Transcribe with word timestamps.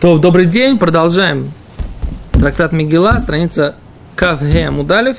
То, 0.00 0.16
добрый 0.16 0.46
день, 0.46 0.78
продолжаем. 0.78 1.50
Трактат 2.30 2.70
Мигела, 2.70 3.18
страница 3.18 3.74
Кавге 4.14 4.70
Мудалев, 4.70 5.16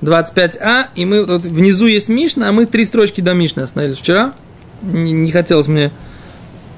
25а, 0.00 0.86
и 0.94 1.04
мы 1.04 1.26
тут 1.26 1.42
внизу 1.42 1.84
есть 1.84 2.08
Мишна, 2.08 2.48
а 2.48 2.52
мы 2.52 2.64
три 2.64 2.86
строчки 2.86 3.20
до 3.20 3.34
Мишны 3.34 3.60
остановились 3.60 3.98
вчера. 3.98 4.32
Не, 4.80 5.12
не 5.12 5.30
хотелось 5.30 5.68
мне 5.68 5.90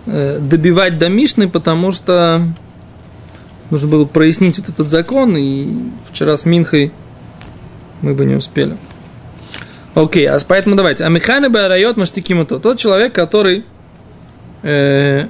э, 0.07 0.41
добивать 0.41 0.99
до 0.99 1.09
Мишны, 1.09 1.49
потому 1.49 1.93
что 1.93 2.45
нужно 3.71 3.89
было 3.89 4.05
прояснить 4.05 4.59
вот 4.59 4.69
этот 4.69 4.89
закон, 4.89 5.37
и 5.37 5.79
вчера 6.11 6.37
с 6.37 6.45
Минхой 6.45 6.91
мы 8.03 8.15
бы 8.15 8.25
не 8.25 8.35
успели. 8.35 8.77
Окей, 9.95 10.27
а 10.29 10.41
поэтому 10.45 10.75
давайте. 10.75 11.05
А 11.05 11.09
Механы 11.09 11.51
Барайот 11.51 11.97
Маштикимуто. 11.99 12.59
Тот 12.59 12.79
человек, 12.79 13.15
который 13.15 13.65
э, 14.65 15.27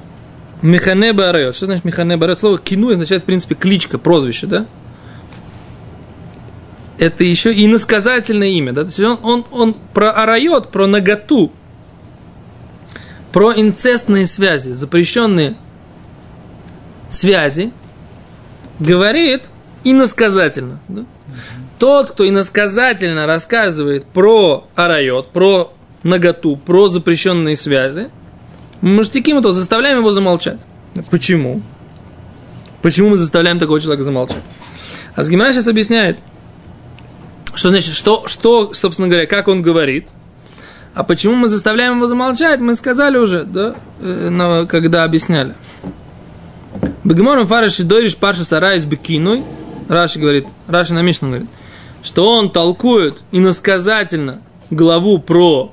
Механе 0.61 1.13
Барайот. 1.13 1.55
Что 1.55 1.67
значит 1.67 1.85
Механе 1.85 2.17
Барайот? 2.17 2.39
Слово 2.39 2.57
кину 2.57 2.91
означает, 2.91 3.23
в 3.23 3.25
принципе, 3.25 3.55
кличка, 3.55 3.97
прозвище, 3.97 4.47
да? 4.47 4.65
Это 6.97 7.23
еще 7.23 7.53
и 7.53 7.67
насказательное 7.67 8.49
имя, 8.49 8.73
да? 8.73 8.81
То 8.81 8.87
есть 8.87 8.99
он, 8.99 9.19
он, 9.21 9.45
он 9.51 9.75
про 9.93 10.11
арайот, 10.11 10.71
про 10.71 10.87
наготу, 10.87 11.51
про 13.31 13.53
инцестные 13.55 14.25
связи, 14.25 14.71
запрещенные 14.71 15.55
связи, 17.09 17.71
говорит 18.79 19.43
иносказательно. 19.83 20.79
Да? 20.87 21.05
Тот, 21.77 22.11
кто 22.11 22.27
иносказательно 22.27 23.27
рассказывает 23.27 24.05
про 24.05 24.67
арайот, 24.75 25.31
про 25.31 25.71
наготу, 26.01 26.55
про 26.55 26.89
запрещенные 26.89 27.55
связи, 27.55 28.09
мы 28.81 29.03
штиким 29.03 29.41
то 29.41 29.53
заставляем 29.53 29.99
его 29.99 30.11
замолчать. 30.11 30.59
Почему? 31.09 31.61
Почему 32.81 33.09
мы 33.09 33.17
заставляем 33.17 33.59
такого 33.59 33.81
человека 33.81 34.03
замолчать? 34.03 34.43
А 35.15 35.23
Сгимара 35.23 35.51
сейчас 35.51 35.67
объясняет, 35.67 36.19
что 37.55 37.69
значит, 37.69 37.95
что, 37.95 38.27
что, 38.27 38.73
собственно 38.73 39.07
говоря, 39.07 39.25
как 39.25 39.47
он 39.47 39.61
говорит. 39.61 40.09
А 40.93 41.03
почему 41.03 41.35
мы 41.35 41.47
заставляем 41.47 41.97
его 41.97 42.07
замолчать, 42.07 42.59
мы 42.59 42.73
сказали 42.73 43.17
уже, 43.17 43.43
да, 43.43 43.75
э, 43.99 44.65
когда 44.67 45.03
объясняли. 45.03 45.53
Бегемором 47.03 47.47
фараши 47.47 47.83
дойриш 47.83 48.15
парша 48.15 48.43
сарайс 48.43 48.85
бекиной. 48.85 49.43
Раши 49.87 50.19
говорит, 50.19 50.47
Раши 50.67 50.93
на 50.93 51.01
Мишну 51.01 51.29
говорит, 51.29 51.49
что 52.03 52.29
он 52.29 52.51
толкует 52.51 53.19
иносказательно 53.31 54.41
главу 54.69 55.19
про 55.19 55.71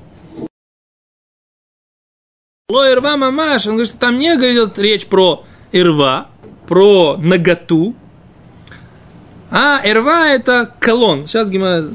Ло 2.67 2.83
ирва 2.91 3.15
мамаш, 3.15 3.67
он 3.67 3.73
говорит, 3.73 3.89
что 3.89 3.99
там 3.99 4.17
не 4.17 4.25
идет 4.33 4.79
речь 4.79 5.05
про 5.05 5.43
ирва, 5.71 6.25
про 6.67 7.15
наготу, 7.15 7.93
а 9.51 9.79
ирва 9.83 10.29
это 10.29 10.73
колон. 10.79 11.27
Сейчас 11.27 11.51
Гимара... 11.51 11.89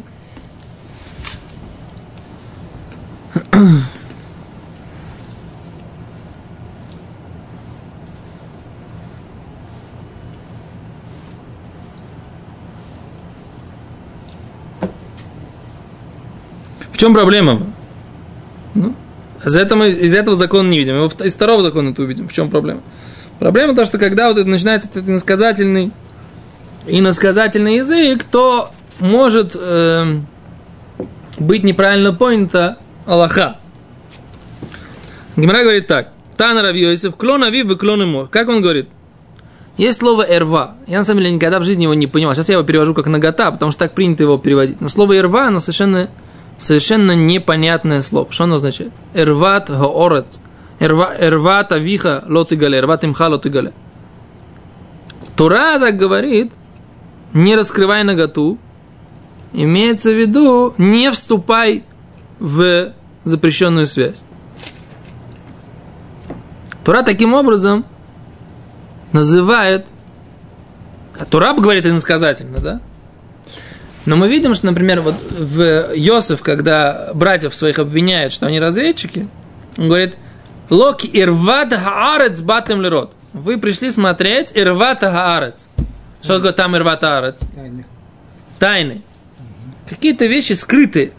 В 16.92 16.96
чем 16.96 17.12
проблема? 17.12 17.60
Ну, 18.74 18.94
из 19.44 19.56
этого, 19.56 19.88
из 19.88 20.14
этого 20.14 20.36
закона 20.36 20.68
не 20.68 20.78
видим. 20.78 21.04
Из 21.04 21.34
второго 21.34 21.62
закона 21.62 21.90
это 21.90 22.02
увидим. 22.02 22.28
В 22.28 22.32
чем 22.32 22.50
проблема? 22.50 22.80
Проблема 23.38 23.74
то, 23.74 23.84
что 23.84 23.98
когда 23.98 24.28
вот 24.28 24.38
это 24.38 24.48
начинается 24.48 24.88
этот 24.88 25.08
иносказательный, 25.08 25.92
иносказательный 26.86 27.76
язык, 27.76 28.24
то 28.24 28.70
может 28.98 29.56
э, 29.58 30.18
быть 31.38 31.64
неправильно 31.64 32.12
понято 32.12 32.76
Аллаха. 33.06 33.56
Гимара 35.36 35.62
говорит 35.62 35.86
так. 35.86 36.10
Тана 36.36 36.62
Равьёйсев, 36.62 37.16
клон 37.16 37.44
авив 37.44 37.70
и 37.70 37.76
клон 37.76 38.02
ему. 38.02 38.26
Как 38.30 38.48
он 38.48 38.60
говорит? 38.60 38.88
Есть 39.76 39.98
слово 39.98 40.26
«эрва». 40.28 40.74
Я, 40.86 40.98
на 40.98 41.04
самом 41.04 41.20
деле, 41.20 41.34
никогда 41.34 41.58
в 41.58 41.64
жизни 41.64 41.84
его 41.84 41.94
не 41.94 42.06
понимал. 42.06 42.34
Сейчас 42.34 42.50
я 42.50 42.56
его 42.56 42.64
перевожу 42.64 42.92
как 42.92 43.06
«нагота», 43.06 43.50
потому 43.50 43.70
что 43.70 43.78
так 43.78 43.94
принято 43.94 44.22
его 44.22 44.36
переводить. 44.36 44.80
Но 44.80 44.90
слово 44.90 45.16
«эрва», 45.16 45.46
оно 45.46 45.60
совершенно 45.60 46.10
совершенно 46.60 47.16
непонятное 47.16 48.02
слово. 48.02 48.30
Что 48.30 48.44
оно 48.44 48.56
означает? 48.56 48.92
Эрват 49.14 49.70
гаорет. 49.70 50.38
Эрват 50.78 51.72
авиха 51.72 52.22
лотигале. 52.28 52.78
Эрват 52.78 53.04
имха 53.04 53.28
лотигале. 53.28 53.72
Тура 55.36 55.78
так 55.78 55.96
говорит, 55.96 56.52
не 57.32 57.56
раскрывай 57.56 58.04
наготу, 58.04 58.58
имеется 59.54 60.10
в 60.10 60.18
виду, 60.18 60.74
не 60.76 61.10
вступай 61.10 61.84
в 62.38 62.92
запрещенную 63.24 63.86
связь. 63.86 64.22
Тура 66.84 67.02
таким 67.02 67.32
образом 67.32 67.86
называет, 69.12 69.86
а 71.18 71.24
Тура 71.24 71.54
говорит 71.54 71.86
иносказательно, 71.86 72.58
да? 72.58 72.80
Но 74.06 74.16
мы 74.16 74.28
видим, 74.28 74.54
что, 74.54 74.66
например, 74.66 75.02
вот 75.02 75.14
в 75.30 75.94
Йосиф, 75.94 76.42
когда 76.42 77.10
братьев 77.14 77.54
своих 77.54 77.78
обвиняют, 77.78 78.32
что 78.32 78.46
они 78.46 78.58
разведчики, 78.58 79.28
он 79.76 79.88
говорит, 79.88 80.16
Локи 80.70 81.10
ирват 81.12 81.72
хаарец 81.72 82.40
батем 82.40 82.80
лерот. 82.80 83.12
Вы 83.32 83.58
пришли 83.58 83.90
смотреть 83.90 84.52
ирват 84.54 85.00
хаарец. 85.00 85.66
Что 86.22 86.36
такое 86.36 86.52
там 86.52 86.76
ирват 86.76 87.00
хаарец? 87.00 87.40
Тайны. 87.54 87.84
Тайны. 88.58 88.94
Угу. 88.94 89.74
Какие-то 89.90 90.26
вещи 90.26 90.52
скрытые. 90.52 91.12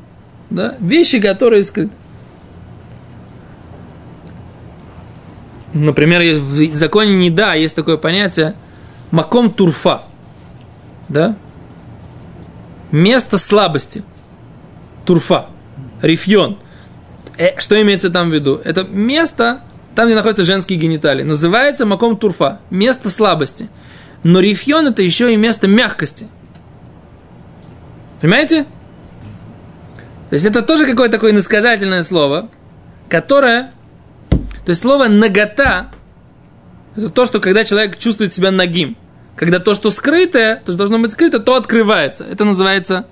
Да? 0.50 0.76
Вещи, 0.80 1.20
которые 1.20 1.64
скрыты. 1.64 1.92
Например, 5.74 6.22
в 6.40 6.76
законе 6.76 7.16
не 7.16 7.30
да, 7.30 7.54
есть 7.54 7.76
такое 7.76 7.98
понятие 7.98 8.56
маком 9.12 9.52
турфа. 9.52 10.04
Да? 11.08 11.36
Место 12.92 13.38
слабости. 13.38 14.04
Турфа. 15.06 15.48
Рифьон. 16.02 16.60
Э, 17.38 17.60
что 17.60 17.82
имеется 17.82 18.10
там 18.10 18.30
в 18.30 18.34
виду? 18.34 18.60
Это 18.64 18.84
место, 18.84 19.62
там, 19.96 20.08
где 20.08 20.16
находятся 20.16 20.44
женские 20.44 20.80
гениталии. 20.80 21.24
Называется 21.24 21.86
маком 21.86 22.18
турфа. 22.18 22.60
Место 22.70 23.10
слабости. 23.10 23.70
Но 24.24 24.40
рифьон 24.40 24.88
это 24.88 25.02
еще 25.02 25.34
и 25.34 25.38
место 25.38 25.68
мягкости. 25.68 26.28
Понимаете? 28.20 28.66
То 30.30 30.36
есть 30.36 30.46
это 30.46 30.62
тоже 30.62 30.86
какое-то 30.86 31.14
такое 31.14 31.32
иносказательное 31.32 32.04
слово, 32.04 32.50
которое... 33.10 33.72
То 34.30 34.70
есть 34.70 34.82
слово 34.82 35.08
нагота 35.08 35.92
это 36.96 37.10
то, 37.10 37.26
что 37.26 37.40
когда 37.40 37.64
человек 37.64 37.98
чувствует 37.98 38.34
себя 38.34 38.52
нагим 38.52 38.98
когда 39.36 39.60
то, 39.60 39.74
что 39.76 39.92
скрытое, 39.92 40.58
то, 40.58 40.72
что 40.72 40.78
должно 40.78 41.00
быть 41.00 41.12
скрыто, 41.12 41.40
то 41.40 41.56
открывается. 41.56 42.26
Это 42.30 42.46
называется, 42.46 43.06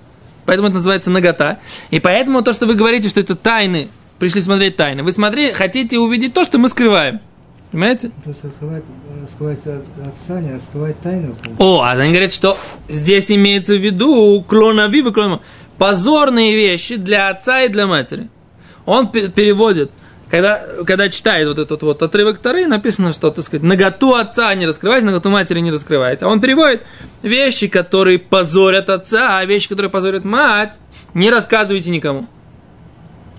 поэтому 0.46 0.68
это 0.68 0.76
называется 0.76 1.10
нагота. 1.10 1.58
И 1.90 2.00
поэтому 2.00 2.42
то, 2.42 2.52
что 2.52 2.66
вы 2.66 2.74
говорите, 2.74 3.08
что 3.08 3.20
это 3.20 3.36
тайны, 3.36 3.88
пришли 4.18 4.40
смотреть 4.40 4.76
тайны, 4.76 5.02
вы 5.02 5.12
смотрите, 5.12 5.54
хотите 5.54 5.98
увидеть 5.98 6.34
то, 6.34 6.44
что 6.44 6.58
мы 6.58 6.68
скрываем. 6.68 7.20
Понимаете? 7.72 8.10
То 8.24 8.30
есть 8.30 8.40
скрывать, 8.56 8.82
скрывать 9.30 9.66
от, 9.66 9.84
отца, 10.04 10.40
не 10.40 10.52
раскрывать 10.52 11.00
тайну. 11.02 11.36
О, 11.58 11.82
а 11.82 11.92
они 11.92 12.10
говорят, 12.10 12.32
что 12.32 12.58
здесь 12.88 13.30
имеется 13.30 13.74
в 13.74 13.80
виду 13.80 14.44
клона 14.46 14.88
вивы, 14.88 15.12
клона 15.12 15.40
позорные 15.78 16.54
вещи 16.56 16.96
для 16.96 17.28
отца 17.28 17.62
и 17.62 17.68
для 17.68 17.86
матери. 17.86 18.28
Он 18.86 19.10
переводит 19.10 19.92
когда, 20.30 20.62
когда 20.86 21.08
читает 21.08 21.48
вот 21.48 21.58
этот 21.58 21.82
вот 21.82 22.02
отрывок 22.02 22.38
Тары, 22.38 22.66
написано, 22.66 23.12
что, 23.12 23.30
так 23.30 23.44
сказать, 23.44 23.64
наготу 23.64 24.14
отца 24.14 24.54
не 24.54 24.64
раскрывайте, 24.64 25.04
наготу 25.04 25.28
матери 25.28 25.58
не 25.58 25.72
раскрывайте. 25.72 26.24
А 26.24 26.28
он 26.28 26.40
переводит 26.40 26.84
вещи, 27.22 27.66
которые 27.66 28.20
позорят 28.20 28.90
отца, 28.90 29.38
а 29.38 29.44
вещи, 29.44 29.68
которые 29.68 29.90
позорят 29.90 30.24
мать, 30.24 30.78
не 31.14 31.30
рассказывайте 31.30 31.90
никому. 31.90 32.28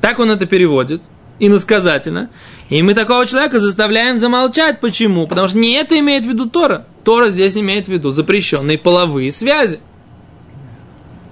Так 0.02 0.20
он 0.20 0.32
это 0.32 0.46
переводит, 0.46 1.02
иносказательно. 1.40 2.30
И 2.70 2.82
мы 2.84 2.94
такого 2.94 3.26
человека 3.26 3.62
заставляем 3.62 4.20
замолчать. 4.20 4.82
Почему? 4.82 5.28
Потому 5.28 5.48
что 5.48 5.60
не 5.60 5.74
это 5.76 5.98
имеет 5.98 6.26
в 6.26 6.28
виду 6.28 6.50
Тора. 6.50 6.86
Тора 7.06 7.30
здесь 7.30 7.56
имеет 7.56 7.86
в 7.86 7.92
виду 7.92 8.12
запрещенные 8.12 8.78
половые 8.78 9.32
связи. 9.32 9.80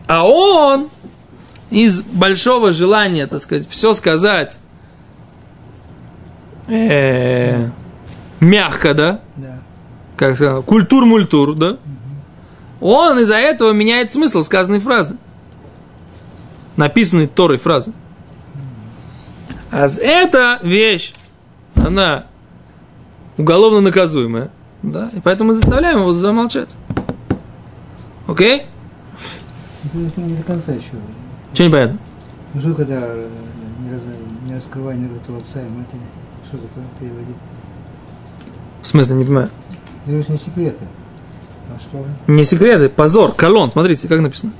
А 0.08 0.26
он 0.26 0.90
из 1.70 2.02
большого 2.02 2.72
желания, 2.72 3.28
так 3.28 3.42
сказать, 3.42 3.68
все 3.70 3.94
сказать 3.94 4.58
э, 6.70 7.70
мягко, 8.40 8.94
да? 8.94 9.20
Да. 9.36 9.60
Как 10.16 10.36
сказал, 10.36 10.64
культур-мультур, 10.64 11.56
да? 11.56 11.72
Угу. 11.72 11.80
Он 12.82 13.20
из-за 13.20 13.36
этого 13.36 13.72
меняет 13.72 14.12
смысл 14.12 14.44
сказанной 14.44 14.80
фразы. 14.80 15.18
Написанной 16.76 17.28
Торой 17.28 17.58
фразы. 17.58 17.94
А 19.72 19.88
эта 19.88 20.60
вещь, 20.64 21.14
она 21.76 22.26
уголовно 23.38 23.82
наказуемая. 23.82 24.50
Да? 24.82 25.10
И 25.14 25.20
поэтому 25.20 25.50
мы 25.50 25.56
заставляем 25.56 26.00
его 26.00 26.14
замолчать. 26.14 26.76
Окей? 28.28 28.64
Это 29.84 30.22
не 30.22 30.36
до 30.36 30.44
конца 30.44 30.72
еще. 30.72 30.92
Что 31.54 31.66
непонятно? 31.66 32.00
Ну 32.54 32.62
что, 32.62 32.74
когда 32.74 33.00
э, 33.00 33.28
не, 33.82 33.92
раз, 33.92 34.02
не 34.46 34.56
раскрывай 34.56 34.96
наготу 34.98 35.38
отца 35.38 35.62
и 35.62 35.70
матери, 35.70 36.02
что 36.50 36.58
такое 36.58 36.84
переводить? 37.00 37.36
В 38.82 38.88
смысле, 38.88 39.16
не 39.18 39.24
понимаю. 39.24 39.50
Это 40.06 40.24
же 40.24 40.32
не 40.32 40.38
секреты. 40.40 40.86
А 41.76 41.80
что? 41.80 42.06
Не 42.28 42.44
секреты, 42.44 42.90
позор, 42.90 43.34
колон. 43.34 43.70
Смотрите, 43.70 44.08
как 44.08 44.20
написано. 44.22 44.52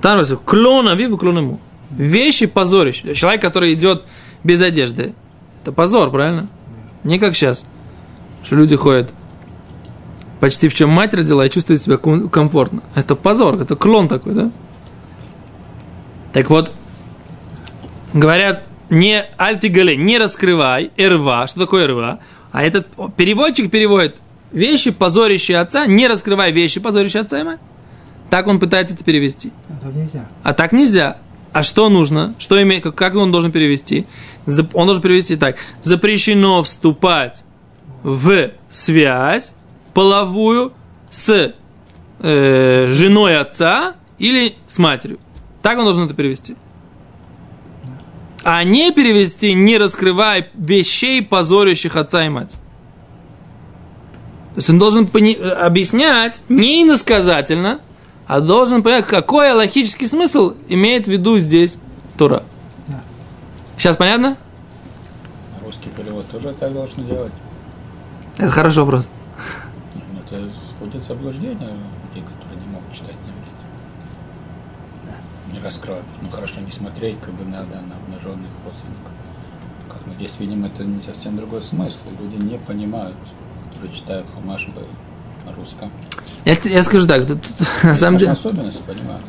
Там 0.00 0.16
написано, 0.16 0.40
клон 0.44 0.88
авиву, 0.88 1.18
клон 1.18 1.36
ему. 1.36 1.60
Вещи 1.90 2.46
позорищ. 2.46 3.02
Человек, 3.14 3.42
который 3.42 3.74
идет 3.74 4.04
без 4.42 4.62
одежды. 4.62 5.14
Это 5.62 5.72
позор, 5.72 6.10
правильно? 6.10 6.46
Не 7.04 7.18
как 7.18 7.34
сейчас. 7.36 7.64
Что 8.42 8.56
люди 8.56 8.76
ходят 8.76 9.12
почти 10.40 10.68
в 10.68 10.74
чем 10.74 10.90
мать 10.90 11.12
родила 11.14 11.44
и 11.44 11.50
чувствуют 11.50 11.82
себя 11.82 11.96
ком- 11.96 12.28
комфортно. 12.28 12.82
Это 12.94 13.14
позор, 13.16 13.60
это 13.60 13.76
клон 13.76 14.08
такой, 14.08 14.34
да? 14.34 14.50
Так 16.32 16.48
вот, 16.48 16.72
говорят, 18.14 18.62
не 18.90 19.24
альтигале, 19.36 19.96
не 19.96 20.18
раскрывай, 20.18 20.90
эрва. 20.96 21.46
Что 21.46 21.60
такое 21.60 21.84
эрва? 21.84 22.20
А 22.52 22.62
этот 22.64 22.88
переводчик 23.16 23.70
переводит 23.70 24.16
вещи, 24.52 24.90
позорящие 24.90 25.58
отца, 25.58 25.86
не 25.86 26.08
раскрывай 26.08 26.52
вещи, 26.52 26.80
позорящие 26.80 27.22
отца 27.22 27.40
и 27.40 27.42
мать. 27.44 27.60
Так 28.30 28.46
он 28.46 28.58
пытается 28.60 28.94
это 28.94 29.04
перевести. 29.04 29.52
А 29.70 29.84
так 29.84 29.94
нельзя. 29.94 30.28
А 30.42 30.52
так 30.54 30.72
нельзя. 30.72 31.16
А 31.52 31.62
что 31.62 31.88
нужно? 31.88 32.34
Что 32.38 32.62
имеет, 32.62 32.82
как- 32.82 32.94
как 32.94 33.14
он 33.16 33.32
должен 33.32 33.52
перевести? 33.52 34.06
Он 34.74 34.86
должен 34.86 35.02
перевести 35.02 35.36
так. 35.36 35.56
Запрещено 35.82 36.62
вступать 36.62 37.42
в 38.02 38.50
связь 38.68 39.54
половую 39.94 40.72
с 41.10 41.52
э, 42.20 42.86
женой 42.90 43.38
отца 43.38 43.94
или 44.18 44.56
с 44.66 44.78
матерью. 44.78 45.18
Так 45.62 45.78
он 45.78 45.84
должен 45.84 46.04
это 46.04 46.14
перевести. 46.14 46.56
А 48.50 48.64
не 48.64 48.92
перевести, 48.92 49.52
не 49.52 49.76
раскрывая 49.76 50.48
вещей, 50.54 51.20
позорящих 51.22 51.96
отца 51.96 52.24
и 52.24 52.30
мать. 52.30 52.52
То 52.52 52.56
есть 54.56 54.70
он 54.70 54.78
должен 54.78 55.06
пони- 55.06 55.36
э, 55.38 55.50
объяснять 55.50 56.40
не 56.48 56.82
иносказательно, 56.82 57.78
а 58.26 58.40
должен 58.40 58.82
понять, 58.82 59.06
какой 59.06 59.52
логический 59.52 60.06
смысл 60.06 60.54
имеет 60.66 61.04
в 61.04 61.08
виду 61.10 61.38
здесь 61.38 61.76
Тура. 62.16 62.42
Да. 62.86 63.02
Сейчас 63.76 63.98
понятно? 63.98 64.38
Русский 65.62 65.90
перевод 65.90 66.26
тоже 66.30 66.54
так 66.58 66.72
должны 66.72 67.04
делать. 67.04 67.32
Это 68.38 68.50
хороший 68.50 68.78
вопрос. 68.78 69.10
Ну, 69.94 70.00
Это 70.26 70.98
в 71.02 71.06
заблуждение 71.06 71.52
людей, 71.54 72.22
которые 72.22 72.58
не 72.66 72.72
могут 72.72 72.94
читать 72.94 73.14
на 73.26 73.30
иврите. 73.30 75.12
Не 75.58 75.64
раскрывать. 75.64 76.04
Ну 76.22 76.28
хорошо, 76.30 76.60
не 76.60 76.70
смотреть 76.70 77.16
как 77.20 77.34
бы 77.34 77.44
надо 77.44 77.80
на 77.88 77.96
обнаженных 77.96 78.48
родственников. 78.64 79.12
Как 79.88 80.06
мы 80.06 80.14
здесь 80.14 80.32
видим, 80.38 80.64
это 80.64 80.84
не 80.84 81.00
совсем 81.02 81.36
другой 81.36 81.62
смысл. 81.62 81.98
Люди 82.20 82.42
не 82.42 82.58
понимают, 82.58 83.16
которые 83.72 83.94
читают 83.94 84.26
Хумаш 84.34 84.66
на 85.46 85.54
русском. 85.54 85.90
Я, 86.44 86.56
я 86.64 86.82
скажу 86.82 87.06
так, 87.06 87.26
тут- 87.26 87.42
тут, 87.42 87.66
на 87.82 87.96
самом 87.96 88.18
деле, 88.18 88.32
особенности 88.32 88.80
понимают. 88.86 89.22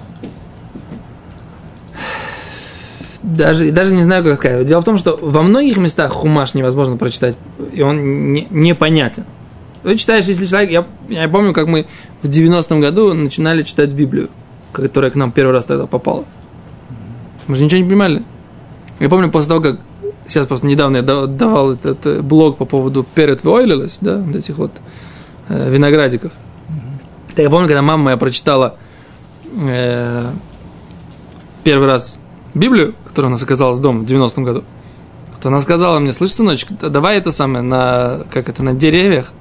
даже, 3.23 3.71
даже 3.71 3.93
не 3.93 4.03
знаю, 4.03 4.23
как 4.23 4.37
сказать. 4.37 4.65
Дело 4.65 4.81
в 4.81 4.85
том, 4.85 4.97
что 4.97 5.17
во 5.21 5.41
многих 5.41 5.77
местах 5.77 6.11
хумаш 6.11 6.53
невозможно 6.53 6.97
прочитать, 6.97 7.35
и 7.73 7.81
он 7.81 8.31
не, 8.31 8.47
непонятен. 8.49 9.25
Ты 9.83 9.95
читаешь, 9.95 10.25
если 10.25 10.45
человек... 10.45 10.71
Я, 10.71 10.85
я 11.09 11.29
помню, 11.29 11.53
как 11.53 11.67
мы 11.67 11.85
в 12.21 12.27
90-м 12.27 12.81
году 12.81 13.13
начинали 13.13 13.63
читать 13.63 13.93
Библию, 13.93 14.29
которая 14.71 15.11
к 15.11 15.15
нам 15.15 15.31
первый 15.31 15.51
раз 15.51 15.65
тогда 15.65 15.87
попала. 15.87 16.25
Мы 17.47 17.55
же 17.55 17.63
ничего 17.63 17.81
не 17.81 17.87
понимали. 17.87 18.23
Я 18.99 19.09
помню, 19.09 19.31
после 19.31 19.49
того, 19.49 19.61
как... 19.61 19.79
Сейчас 20.27 20.45
просто 20.45 20.67
недавно 20.67 20.97
я 20.97 21.01
да- 21.01 21.25
давал 21.25 21.71
этот 21.71 22.05
э, 22.05 22.21
блог 22.21 22.57
по 22.57 22.65
поводу 22.65 23.03
перед 23.15 23.43
Войлилес, 23.43 23.97
да, 23.99 24.17
вот 24.17 24.35
этих 24.35 24.57
вот 24.57 24.71
э, 25.47 25.71
виноградиков. 25.71 26.31
Так 27.29 27.39
я 27.39 27.49
помню, 27.49 27.67
когда 27.67 27.81
мама 27.81 28.03
моя 28.03 28.17
прочитала 28.17 28.75
э, 29.55 30.25
первый 31.63 31.87
раз 31.87 32.17
Библию, 32.53 32.93
которая 33.07 33.29
у 33.29 33.31
нас 33.31 33.41
оказалась 33.41 33.79
дома 33.79 34.01
в 34.01 34.05
90-м 34.05 34.43
году, 34.43 34.63
то 35.41 35.47
она 35.47 35.61
сказала 35.61 35.97
мне, 35.99 36.11
слышь, 36.11 36.33
сыночек, 36.33 36.69
да 36.79 36.89
давай 36.89 37.17
это 37.17 37.31
самое, 37.31 37.63
на, 37.63 38.25
как 38.31 38.49
это, 38.49 38.63
на 38.63 38.73
деревьях 38.73 39.31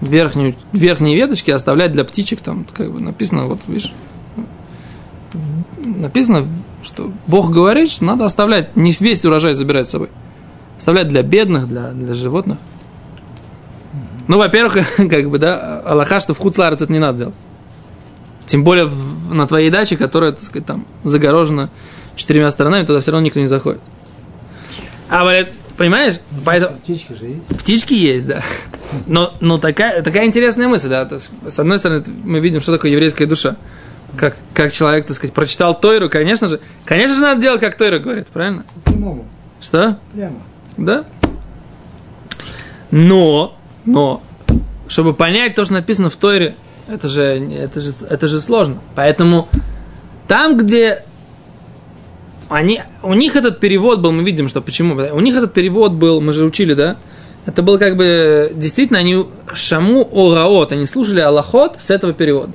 верхнюю, 0.00 0.54
верхние 0.72 1.16
веточки 1.16 1.50
оставлять 1.50 1.92
для 1.92 2.04
птичек, 2.04 2.40
там, 2.40 2.66
как 2.72 2.92
бы 2.92 3.00
написано, 3.00 3.46
вот, 3.46 3.60
видишь, 3.66 3.92
написано, 5.78 6.46
что 6.82 7.12
Бог 7.26 7.50
говорит, 7.50 7.90
что 7.90 8.04
надо 8.04 8.24
оставлять, 8.24 8.76
не 8.76 8.92
весь 8.98 9.24
урожай 9.24 9.54
забирать 9.54 9.86
с 9.86 9.90
собой, 9.90 10.08
оставлять 10.78 11.08
для 11.08 11.22
бедных, 11.22 11.68
для, 11.68 11.90
для 11.92 12.14
животных. 12.14 12.58
Ну, 14.28 14.38
во-первых, 14.38 14.76
как 14.96 15.30
бы, 15.30 15.38
да, 15.38 15.80
Аллаха, 15.84 16.20
что 16.20 16.34
в 16.34 16.38
Хуцларец 16.38 16.80
это 16.80 16.92
не 16.92 16.98
надо 16.98 17.18
делать. 17.18 17.34
Тем 18.46 18.64
более 18.64 18.86
в- 18.86 19.34
на 19.34 19.46
твоей 19.46 19.70
даче, 19.70 19.96
которая, 19.96 20.32
так 20.32 20.42
сказать, 20.42 20.66
там 20.66 20.86
загорожена 21.04 21.70
четырьмя 22.16 22.50
сторонами, 22.50 22.84
тогда 22.84 23.00
все 23.00 23.10
равно 23.12 23.24
никто 23.26 23.40
не 23.40 23.46
заходит. 23.46 23.80
А, 25.08 25.20
говорят, 25.20 25.48
понимаешь? 25.76 26.20
Поэтому 26.44 26.76
Птички 26.78 27.12
же 27.12 27.26
есть. 27.26 27.46
птички 27.46 27.94
есть, 27.94 28.26
да. 28.26 28.42
Но, 29.06 29.32
но 29.40 29.58
такая, 29.58 30.02
такая 30.02 30.26
интересная 30.26 30.68
мысль, 30.68 30.88
да. 30.88 31.08
Есть, 31.10 31.30
с 31.48 31.58
одной 31.58 31.78
стороны, 31.78 32.04
мы 32.24 32.40
видим, 32.40 32.60
что 32.60 32.72
такое 32.72 32.90
еврейская 32.90 33.26
душа. 33.26 33.56
Как, 34.16 34.36
как 34.52 34.72
человек, 34.72 35.06
так 35.06 35.16
сказать, 35.16 35.34
прочитал 35.34 35.78
Тойру, 35.78 36.10
конечно 36.10 36.48
же, 36.48 36.60
конечно 36.84 37.14
же, 37.14 37.22
надо 37.22 37.40
делать, 37.40 37.60
как 37.60 37.76
Тойра 37.76 37.98
говорит, 37.98 38.28
правильно? 38.28 38.64
Прямому. 38.84 39.26
Что? 39.60 39.98
Прямо. 40.12 40.36
Да? 40.76 41.04
Но, 42.90 43.56
но, 43.86 44.22
чтобы 44.86 45.14
понять 45.14 45.54
то, 45.54 45.64
что 45.64 45.74
написано 45.74 46.10
в 46.10 46.16
Тойре, 46.16 46.54
это 46.88 47.08
же, 47.08 47.22
это 47.22 47.80
же, 47.80 47.92
это 48.08 48.28
же 48.28 48.40
сложно. 48.40 48.78
Поэтому 48.94 49.48
там, 50.28 50.58
где 50.58 51.04
они, 52.50 52.82
у 53.02 53.14
них 53.14 53.34
этот 53.34 53.60
перевод 53.60 54.00
был, 54.00 54.12
мы 54.12 54.22
видим, 54.22 54.48
что 54.48 54.60
почему. 54.60 54.94
У 54.94 55.20
них 55.20 55.34
этот 55.34 55.54
перевод 55.54 55.92
был, 55.92 56.20
мы 56.20 56.34
же 56.34 56.44
учили, 56.44 56.74
да? 56.74 56.96
Это 57.46 57.62
был 57.62 57.78
как 57.78 57.96
бы, 57.96 58.52
действительно, 58.54 58.98
они 58.98 59.24
шаму 59.54 60.08
ораот, 60.12 60.72
они 60.72 60.86
слушали 60.86 61.20
Аллахот 61.20 61.80
с 61.80 61.90
этого 61.90 62.12
перевода. 62.12 62.52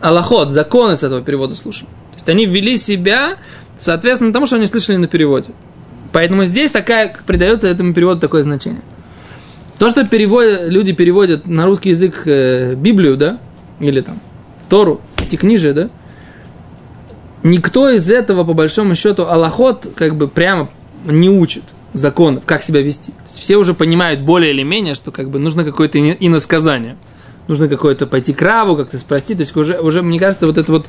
Аллахот, 0.00 0.50
законы 0.50 0.96
с 0.96 1.02
этого 1.02 1.22
перевода 1.22 1.54
слушали. 1.54 1.86
То 2.12 2.16
есть 2.16 2.28
они 2.28 2.46
вели 2.46 2.76
себя 2.76 3.36
соответственно 3.78 4.32
тому, 4.32 4.46
что 4.46 4.56
они 4.56 4.66
слышали 4.66 4.96
на 4.96 5.08
переводе. 5.08 5.50
Поэтому 6.12 6.44
здесь 6.44 6.70
такая, 6.70 7.14
придает 7.26 7.64
этому 7.64 7.94
переводу 7.94 8.20
такое 8.20 8.42
значение. 8.42 8.82
То, 9.78 9.88
что 9.88 10.06
переводят, 10.06 10.68
люди 10.68 10.92
переводят 10.92 11.46
на 11.46 11.66
русский 11.66 11.90
язык 11.90 12.22
э, 12.26 12.74
Библию, 12.74 13.16
да, 13.16 13.38
или 13.78 14.00
там 14.00 14.20
Тору, 14.68 15.00
эти 15.18 15.36
книжи, 15.36 15.72
да, 15.72 15.88
никто 17.42 17.88
из 17.88 18.10
этого, 18.10 18.44
по 18.44 18.52
большому 18.52 18.94
счету, 18.94 19.24
Аллахот 19.26 19.88
как 19.94 20.16
бы 20.16 20.28
прямо 20.28 20.68
не 21.06 21.30
учит 21.30 21.62
законов, 21.94 22.44
как 22.44 22.62
себя 22.62 22.82
вести. 22.82 23.14
Все 23.30 23.56
уже 23.56 23.74
понимают 23.74 24.20
более 24.20 24.52
или 24.52 24.62
менее, 24.62 24.94
что 24.94 25.10
как 25.10 25.30
бы 25.30 25.38
нужно 25.38 25.64
какое-то 25.64 25.98
ино- 25.98 26.16
иносказание. 26.20 26.96
Нужно 27.50 27.66
какое-то 27.66 28.06
пойти 28.06 28.32
к 28.32 28.40
Раву, 28.42 28.76
как-то 28.76 28.96
спросить. 28.96 29.38
То 29.38 29.42
есть 29.42 29.56
уже, 29.56 29.80
уже, 29.80 30.02
мне 30.02 30.20
кажется, 30.20 30.46
вот 30.46 30.56
это 30.56 30.70
вот 30.70 30.86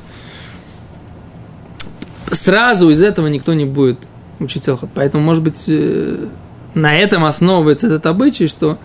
сразу 2.30 2.88
из 2.88 3.02
этого 3.02 3.26
никто 3.26 3.52
не 3.52 3.64
будет 3.64 3.98
учить 4.38 4.68
Аллахот. 4.68 4.90
Поэтому, 4.94 5.24
может 5.24 5.42
быть, 5.42 5.64
э, 5.66 6.28
на 6.74 6.96
этом 6.96 7.24
основывается 7.24 7.88
этот 7.88 8.06
обычай, 8.06 8.46
что 8.46 8.78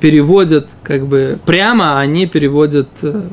переводят 0.00 0.70
как 0.82 1.06
бы 1.06 1.38
прямо, 1.46 2.00
а 2.00 2.06
не 2.06 2.26
переводят 2.26 2.88
э, 3.02 3.28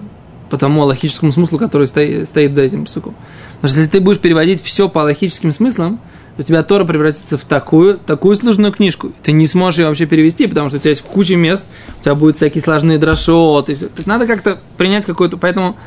по 0.52 0.58
тому 0.60 0.84
логическому 0.84 1.32
смыслу, 1.32 1.58
который 1.58 1.88
стоит, 1.88 2.28
стоит 2.28 2.54
за 2.54 2.62
этим 2.62 2.86
псуком. 2.86 3.16
Потому 3.56 3.70
что 3.70 3.80
если 3.80 3.92
ты 3.94 4.00
будешь 4.00 4.20
переводить 4.20 4.62
все 4.62 4.90
по 4.90 5.00
логическим 5.00 5.52
смыслам, 5.52 6.00
у 6.38 6.44
тебя 6.44 6.64
Тора 6.64 6.84
превратится 6.86 7.38
в 7.38 7.46
такую, 7.46 7.98
такую 7.98 8.36
сложную 8.36 8.74
книжку. 8.74 9.12
Ты 9.24 9.32
не 9.32 9.48
сможешь 9.48 9.80
ее 9.80 9.88
вообще 9.88 10.06
перевести, 10.06 10.48
потому 10.48 10.70
что 10.70 10.78
у 10.78 10.80
тебя 10.82 10.90
есть 10.90 11.02
куча 11.04 11.36
мест, 11.36 11.64
у 12.00 12.04
тебя 12.04 12.16
будут 12.16 12.36
всякие 12.36 12.62
сложные 12.62 12.98
дрошоты. 12.98 13.76
То 13.76 13.90
есть 13.96 14.08
надо 14.08 14.28
как-то 14.28 14.60
принять 14.78 15.06
какую-то... 15.06 15.38
Поэтому 15.38 15.78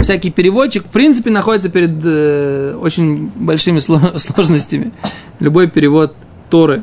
всякий 0.00 0.30
переводчик, 0.30 0.84
в 0.84 0.88
принципе, 0.90 1.30
находится 1.30 1.70
перед 1.70 1.92
э, 2.04 2.76
очень 2.80 3.28
большими 3.34 3.78
сло- 3.78 4.18
сложностями. 4.18 4.92
Любой 5.40 5.68
перевод 5.68 6.14
Торы. 6.50 6.82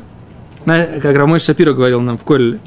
Как 0.64 1.16
Рамой 1.16 1.38
Шапиро 1.38 1.72
говорил 1.72 2.00
нам 2.00 2.18
в 2.18 2.22
Колле. 2.22 2.58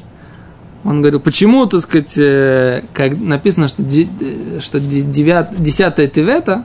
Он 0.84 1.00
говорил, 1.00 1.20
почему, 1.20 1.66
так 1.66 1.80
сказать, 1.80 2.14
э, 2.16 2.82
как 2.94 3.18
написано, 3.20 3.68
что, 3.68 3.82
де- 3.82 4.08
э, 4.20 4.60
что 4.60 4.78
де- 4.80 5.02
девят- 5.02 5.54
десятое 5.58 6.06
Тевета, 6.06 6.64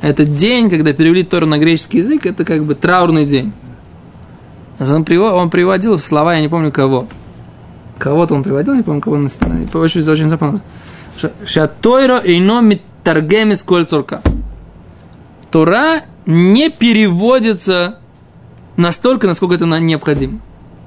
это 0.00 0.24
день, 0.24 0.70
когда 0.70 0.92
перевели 0.92 1.22
Тору 1.22 1.46
на 1.46 1.58
греческий 1.58 1.98
язык, 1.98 2.26
это 2.26 2.44
как 2.44 2.64
бы 2.64 2.74
траурный 2.74 3.26
день. 3.26 3.52
Он, 4.78 5.04
приво- 5.04 5.32
он 5.32 5.50
приводил 5.50 5.98
слова, 5.98 6.34
я 6.34 6.40
не 6.40 6.48
помню 6.48 6.72
кого. 6.72 7.06
Кого-то 7.98 8.34
он 8.34 8.42
приводил, 8.42 8.74
не 8.74 8.82
помню, 8.82 9.02
кого 9.02 9.16
он 9.16 9.26
очень, 9.26 10.08
очень 10.08 10.28
запомнил. 10.28 10.62
Шатойро 11.44 12.18
ино 12.24 12.62
митаргемис 12.62 13.62
коль 13.62 13.84
цурка. 13.84 14.22
Тора 15.50 16.02
не 16.24 16.70
переводится 16.70 17.98
настолько, 18.76 19.26
насколько 19.26 19.54
это 19.56 19.66
необходимо. 19.66 20.40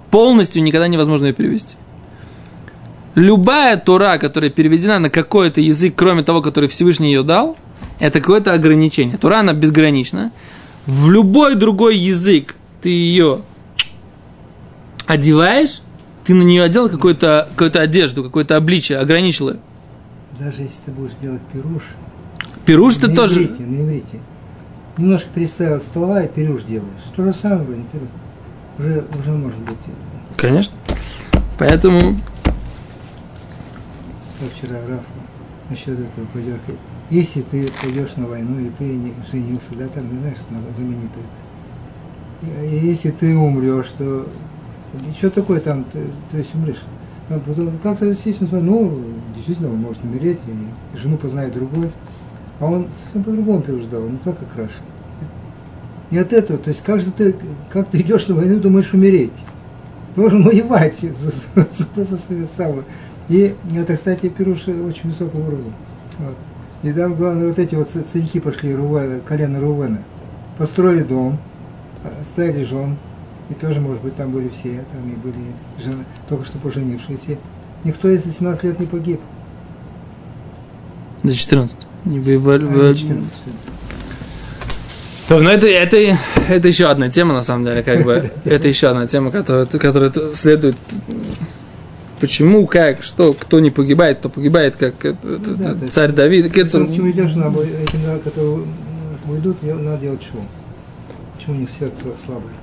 Полностью 0.10 0.64
никогда 0.64 0.88
невозможно 0.88 1.28
ее 1.28 1.34
перевести. 1.34 1.76
Любая 3.14 3.78
Тора, 3.78 4.18
которая 4.18 4.50
переведена 4.50 4.98
на 4.98 5.10
какой-то 5.12 5.62
язык, 5.62 5.94
кроме 5.96 6.24
того, 6.24 6.42
который 6.42 6.68
Всевышний 6.68 7.14
ее 7.14 7.22
дал, 7.22 7.56
это 8.00 8.20
какое-то 8.20 8.54
ограничение. 8.54 9.18
Тура, 9.18 9.40
она 9.40 9.54
безгранична. 9.54 10.32
В 10.86 11.10
любой 11.10 11.56
другой 11.56 11.98
язык 11.98 12.56
ты 12.82 12.90
ее 12.90 13.42
одеваешь, 15.06 15.82
ты 16.26 16.34
на 16.34 16.44
нее 16.44 16.64
одел 16.64 16.90
какую-то 16.90 17.48
какую 17.56 17.82
одежду, 17.82 18.24
какое-то 18.24 18.58
обличие, 18.58 19.00
ограничил 19.00 19.50
ее. 19.50 19.60
Даже 20.40 20.64
если 20.64 20.78
ты 20.86 20.92
будешь 20.92 21.14
делать 21.22 21.42
пируш. 21.52 21.84
Пируш 22.66 22.96
ты 22.96 23.14
тоже... 23.14 23.44
Иврите, 23.44 23.64
на 23.64 23.82
иврите. 23.82 24.20
Немножко 24.98 25.30
переставил 25.34 25.80
слова 25.80 26.24
и 26.24 26.28
пируш 26.28 26.64
делаешь. 26.64 27.04
То 27.16 27.24
же 27.26 27.34
самое, 27.34 27.78
не 27.78 27.84
пируш. 27.84 28.10
Уже, 28.80 29.06
уже 29.18 29.32
может 29.32 29.60
быть. 29.60 29.78
Конечно. 30.38 30.76
Поэтому... 31.60 32.18
Как 34.40 34.50
вчера 34.58 34.78
Рафа 34.80 35.04
насчет 35.70 36.00
этого 36.00 36.26
подеркает 36.34 36.80
если 37.14 37.42
ты 37.42 37.68
пойдешь 37.82 38.16
на 38.16 38.26
войну, 38.28 38.60
и 38.60 38.70
ты 38.70 38.86
не 38.86 39.14
женился, 39.32 39.76
да, 39.78 39.88
там, 39.88 40.12
не 40.12 40.20
знаешь, 40.20 40.38
знаменито 40.76 41.20
это. 41.20 42.66
И 42.66 42.88
если 42.88 43.12
ты 43.12 43.38
умрешь, 43.38 43.94
то 43.98 44.28
что 45.18 45.30
такое 45.30 45.60
там, 45.60 45.86
ты, 45.86 46.00
то 46.32 46.38
есть 46.38 46.54
умрешь. 46.56 46.82
Как-то 47.84 48.06
естественно, 48.06 48.60
ну, 48.60 49.00
действительно, 49.36 49.70
он 49.70 49.78
может 49.78 50.04
умереть, 50.04 50.40
и 50.48 50.98
жену 50.98 51.18
познает 51.18 51.54
другой. 51.54 51.92
А 52.60 52.66
он 52.66 52.88
совсем 53.04 53.24
по-другому 53.24 53.62
переждал, 53.62 54.08
не 54.08 54.18
так, 54.18 54.38
как 54.38 54.56
раньше. 54.56 54.76
Не 56.12 56.18
от 56.20 56.34
этого, 56.34 56.60
то 56.60 56.70
есть 56.70 56.84
как 56.84 57.00
же 57.00 57.12
ты, 57.12 57.36
как 57.72 57.90
ты 57.90 58.02
идешь 58.02 58.28
на 58.28 58.36
войну, 58.36 58.60
думаешь 58.60 58.94
умереть. 58.94 59.32
Должен 60.16 60.44
воевать 60.44 61.00
за, 61.00 61.32
за, 61.32 61.68
за, 61.96 62.06
за 62.06 62.18
свою 62.18 62.48
самую. 62.56 62.86
И 63.30 63.56
это, 63.76 63.96
кстати, 63.96 64.30
Пируша 64.30 64.72
очень 64.72 65.10
высокого 65.10 65.48
уровня. 65.48 65.72
Вот. 66.20 66.36
И 66.84 66.92
там, 66.92 67.16
главное, 67.16 67.48
вот 67.48 67.60
эти 67.60 67.76
вот 67.76 67.90
царьки 67.90 68.40
пошли, 68.40 68.76
Рувена, 68.76 69.22
колено 69.22 69.60
Рувена. 69.60 70.00
Построили 70.58 71.04
дом, 71.04 71.40
ставили 72.26 72.64
жен, 72.66 72.98
и 73.50 73.54
тоже, 73.54 73.80
может 73.80 74.04
быть, 74.04 74.16
там 74.16 74.32
были 74.32 74.50
все, 74.50 74.84
там 74.92 75.10
и 75.10 75.16
были 75.16 75.42
жены, 75.82 76.04
только 76.28 76.46
что 76.46 76.58
поженившиеся. 76.60 77.38
Никто 77.84 78.10
из 78.10 78.24
17 78.24 78.64
лет 78.64 78.80
не 78.80 78.86
погиб. 78.86 79.22
До 81.24 81.34
14. 81.34 81.78
Не 82.06 82.20
воевали. 82.20 82.66
А, 82.66 82.70
до 82.70 82.96
14, 82.96 83.34
но 85.30 85.50
это, 85.50 85.68
это, 85.68 86.18
это 86.50 86.68
еще 86.68 86.88
одна 86.88 87.10
тема, 87.10 87.34
на 87.34 87.44
самом 87.44 87.66
деле, 87.66 87.82
как 87.82 88.04
бы. 88.04 88.30
Это 88.44 88.68
еще 88.68 88.88
одна 88.88 89.08
тема, 89.08 89.32
которая, 89.32 89.66
которая 89.66 90.12
следует 90.36 90.76
почему, 92.24 92.68
как, 92.68 93.04
что, 93.04 93.34
кто 93.34 93.60
не 93.60 93.70
погибает, 93.70 94.20
кто 94.20 94.30
погибает, 94.30 94.78
как 94.78 94.94
да, 95.02 95.74
да, 95.74 95.88
царь 95.90 96.14
Давид. 96.14 96.54
Кецер... 96.54 96.86
К 96.86 96.94
чему 96.94 97.12
идешь, 97.12 97.34
надо, 97.34 97.62
этим, 97.62 98.00
которые 98.24 98.64
уйдут, 99.28 99.62
надо 99.62 99.98
делать 99.98 100.22
шум. 100.24 100.48
Почему 101.36 101.58
у 101.58 101.60
них 101.60 101.70
сердце 101.78 102.06
слабое? 102.26 102.54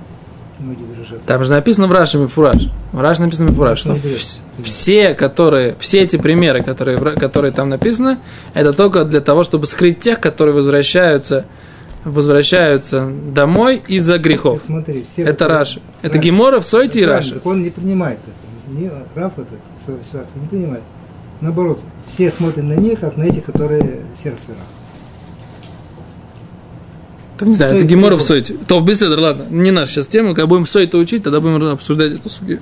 Ноги 0.61 0.79
дрожат. 0.97 1.23
Там 1.27 1.45
же 1.45 1.51
написано 1.51 1.89
в 1.89 1.93
Раши 1.93 2.17
Мифураж. 2.17 2.71
В 2.93 3.03
Раши 3.03 3.21
написано 3.21 3.51
Мифураж, 3.51 3.81
что 3.81 3.99
все, 4.65 5.13
которые, 5.13 5.77
все 5.79 6.01
эти 6.01 6.17
примеры, 6.17 6.63
которые, 6.63 6.97
которые 6.97 7.53
там 7.53 7.69
написаны, 7.69 8.17
это 8.55 8.73
только 8.73 9.05
для 9.05 9.21
того, 9.21 9.45
чтобы 9.45 9.67
скрыть 9.67 10.01
тех, 10.01 10.21
которые 10.21 10.55
возвращаются 10.55 11.45
возвращаются 12.03 13.13
домой 13.35 13.83
из-за 13.87 14.17
грехов. 14.17 14.63
Смотри, 14.65 15.05
все, 15.13 15.23
это 15.23 15.49
Раши. 15.49 15.83
Это 16.01 16.17
Гемора 16.17 16.61
в 16.61 16.67
Сойте 16.67 17.01
и 17.01 17.05
Раши. 17.05 17.43
Он 17.45 17.63
не 17.63 17.69
принимает 17.69 18.21
это 18.25 18.50
не, 18.71 18.91
Раф 19.15 19.39
этот, 19.39 19.61
ситуацию 19.85 20.41
не 20.41 20.49
принимает. 20.49 20.83
Наоборот, 21.41 21.81
все 22.07 22.31
смотрят 22.31 22.65
на 22.65 22.75
них, 22.75 23.01
как 23.01 23.17
на 23.17 23.25
этих, 23.25 23.45
которые 23.45 24.03
сердце 24.23 24.51
Раф. 24.51 24.59
Так 27.39 27.49
не 27.49 27.55
знаю, 27.55 27.77
это 27.77 27.85
Гемора 27.85 28.17
в 28.17 28.23
Сойте. 28.23 28.55
То 28.69 28.81
беседа, 28.81 29.19
ладно, 29.19 29.47
не 29.49 29.71
наша 29.71 29.93
сейчас 29.93 30.09
тема, 30.09 30.35
когда 30.35 30.47
будем 30.47 30.67
Сойте 30.67 30.99
учить, 30.99 31.23
тогда 31.23 31.41
будем 31.41 31.65
обсуждать 31.65 32.13
эту 32.13 32.29
сугию. 32.29 32.61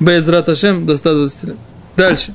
Без 0.00 0.28
Раташем 0.28 0.84
до 0.84 0.96
120 0.96 1.44
лет. 1.44 1.56
Дальше. 1.96 2.34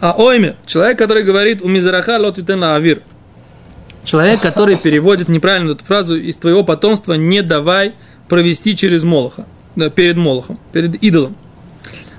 А 0.00 0.14
ойме, 0.18 0.56
человек, 0.66 0.98
который 0.98 1.22
говорит 1.22 1.62
у 1.62 1.68
Мизараха 1.68 2.18
лот 2.18 2.38
авир. 2.38 3.00
Человек, 4.04 4.40
который 4.42 4.76
переводит 4.76 5.28
неправильно 5.28 5.72
эту 5.72 5.84
фразу 5.84 6.14
из 6.14 6.36
твоего 6.36 6.62
потомства 6.62 7.14
не 7.14 7.42
давай 7.42 7.94
провести 8.28 8.76
через 8.76 9.02
Молоха, 9.02 9.46
да, 9.74 9.88
перед 9.88 10.16
Молохом, 10.16 10.60
перед 10.72 11.02
идолом. 11.02 11.36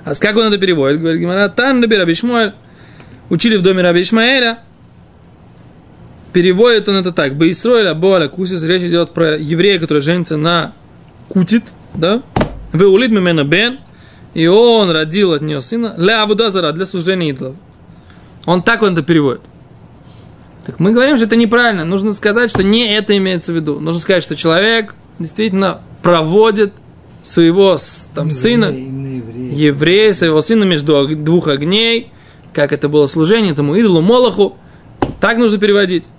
А 0.07 0.13
с 0.13 0.19
как 0.19 0.37
он 0.37 0.45
это 0.45 0.57
переводит? 0.57 1.01
Говорит 1.01 1.19
Гимара, 1.19 1.49
Тан 1.49 1.81
Раби 1.81 1.97
Раби 1.97 2.13
Шмуэль. 2.13 2.53
Учили 3.29 3.57
в 3.57 3.61
доме 3.61 3.81
Раби 3.81 4.03
Ишмаэля. 4.03 4.59
Переводит 6.31 6.87
он 6.87 6.95
это 6.95 7.11
так. 7.11 7.35
Бейсроэля 7.35 7.93
Боаля 7.93 8.29
Кусис. 8.29 8.63
Речь 8.63 8.83
идет 8.83 9.11
про 9.13 9.37
еврея, 9.37 9.79
который 9.79 10.01
женится 10.01 10.37
на 10.37 10.71
Кутит. 11.27 11.73
Да? 11.93 12.23
Веулит 12.71 13.11
Мемена 13.11 13.43
Бен. 13.43 13.79
И 14.33 14.47
он 14.47 14.91
родил 14.91 15.33
от 15.33 15.41
нее 15.41 15.61
сына. 15.61 15.93
Ля 15.97 16.23
Абудазара 16.23 16.71
для 16.71 16.85
служения 16.85 17.31
идолов. 17.31 17.57
Он 18.45 18.63
так 18.63 18.83
он 18.83 18.93
это 18.93 19.03
переводит. 19.03 19.41
Так 20.65 20.79
мы 20.79 20.93
говорим, 20.93 21.17
что 21.17 21.25
это 21.25 21.35
неправильно. 21.35 21.83
Нужно 21.83 22.13
сказать, 22.13 22.49
что 22.49 22.63
не 22.63 22.95
это 22.95 23.17
имеется 23.17 23.51
в 23.51 23.55
виду. 23.55 23.81
Нужно 23.81 23.99
сказать, 23.99 24.23
что 24.23 24.37
человек 24.37 24.95
действительно 25.19 25.81
проводит 26.01 26.71
своего 27.27 27.77
там, 28.15 28.31
сына, 28.31 28.73
еврея, 29.49 30.13
своего 30.13 30.41
сына 30.41 30.63
между 30.63 31.15
двух 31.15 31.47
огней, 31.47 32.11
как 32.53 32.71
это 32.73 32.89
было 32.89 33.07
служение 33.07 33.53
этому 33.53 33.75
идолу 33.75 34.01
Молоху. 34.01 34.57
Так 35.19 35.37
нужно 35.37 35.57
переводить. 35.57 36.09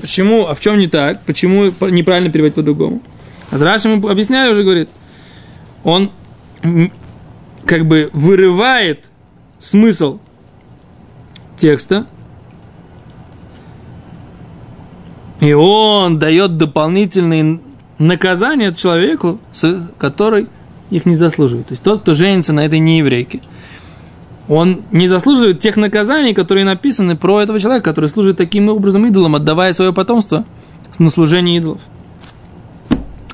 Почему? 0.00 0.46
А 0.46 0.54
в 0.54 0.60
чем 0.60 0.78
не 0.78 0.88
так? 0.88 1.22
Почему 1.24 1.72
неправильно 1.90 2.30
переводить 2.30 2.54
по-другому? 2.54 3.02
А 3.50 3.58
Зраш 3.58 3.84
ему 3.84 4.06
объясняю 4.08 4.52
уже, 4.52 4.62
говорит, 4.62 4.88
он 5.84 6.10
как 7.66 7.86
бы 7.86 8.10
вырывает 8.12 9.10
смысл 9.58 10.18
текста, 11.56 12.06
и 15.40 15.52
он 15.52 16.18
дает 16.18 16.56
дополнительные 16.58 17.60
наказание 17.98 18.74
человеку, 18.74 19.40
который 19.98 20.48
их 20.90 21.06
не 21.06 21.14
заслуживает. 21.14 21.68
То 21.68 21.72
есть 21.72 21.82
тот, 21.82 22.00
кто 22.00 22.14
женится 22.14 22.52
на 22.52 22.64
этой 22.64 22.78
нееврейке, 22.78 23.40
он 24.48 24.82
не 24.90 25.06
заслуживает 25.06 25.60
тех 25.60 25.76
наказаний, 25.76 26.34
которые 26.34 26.64
написаны 26.64 27.16
про 27.16 27.40
этого 27.40 27.60
человека, 27.60 27.84
который 27.84 28.10
служит 28.10 28.36
таким 28.36 28.68
образом 28.68 29.06
идолом, 29.06 29.36
отдавая 29.36 29.72
свое 29.72 29.92
потомство 29.92 30.44
на 30.98 31.08
служение 31.08 31.56
идолов. 31.58 31.80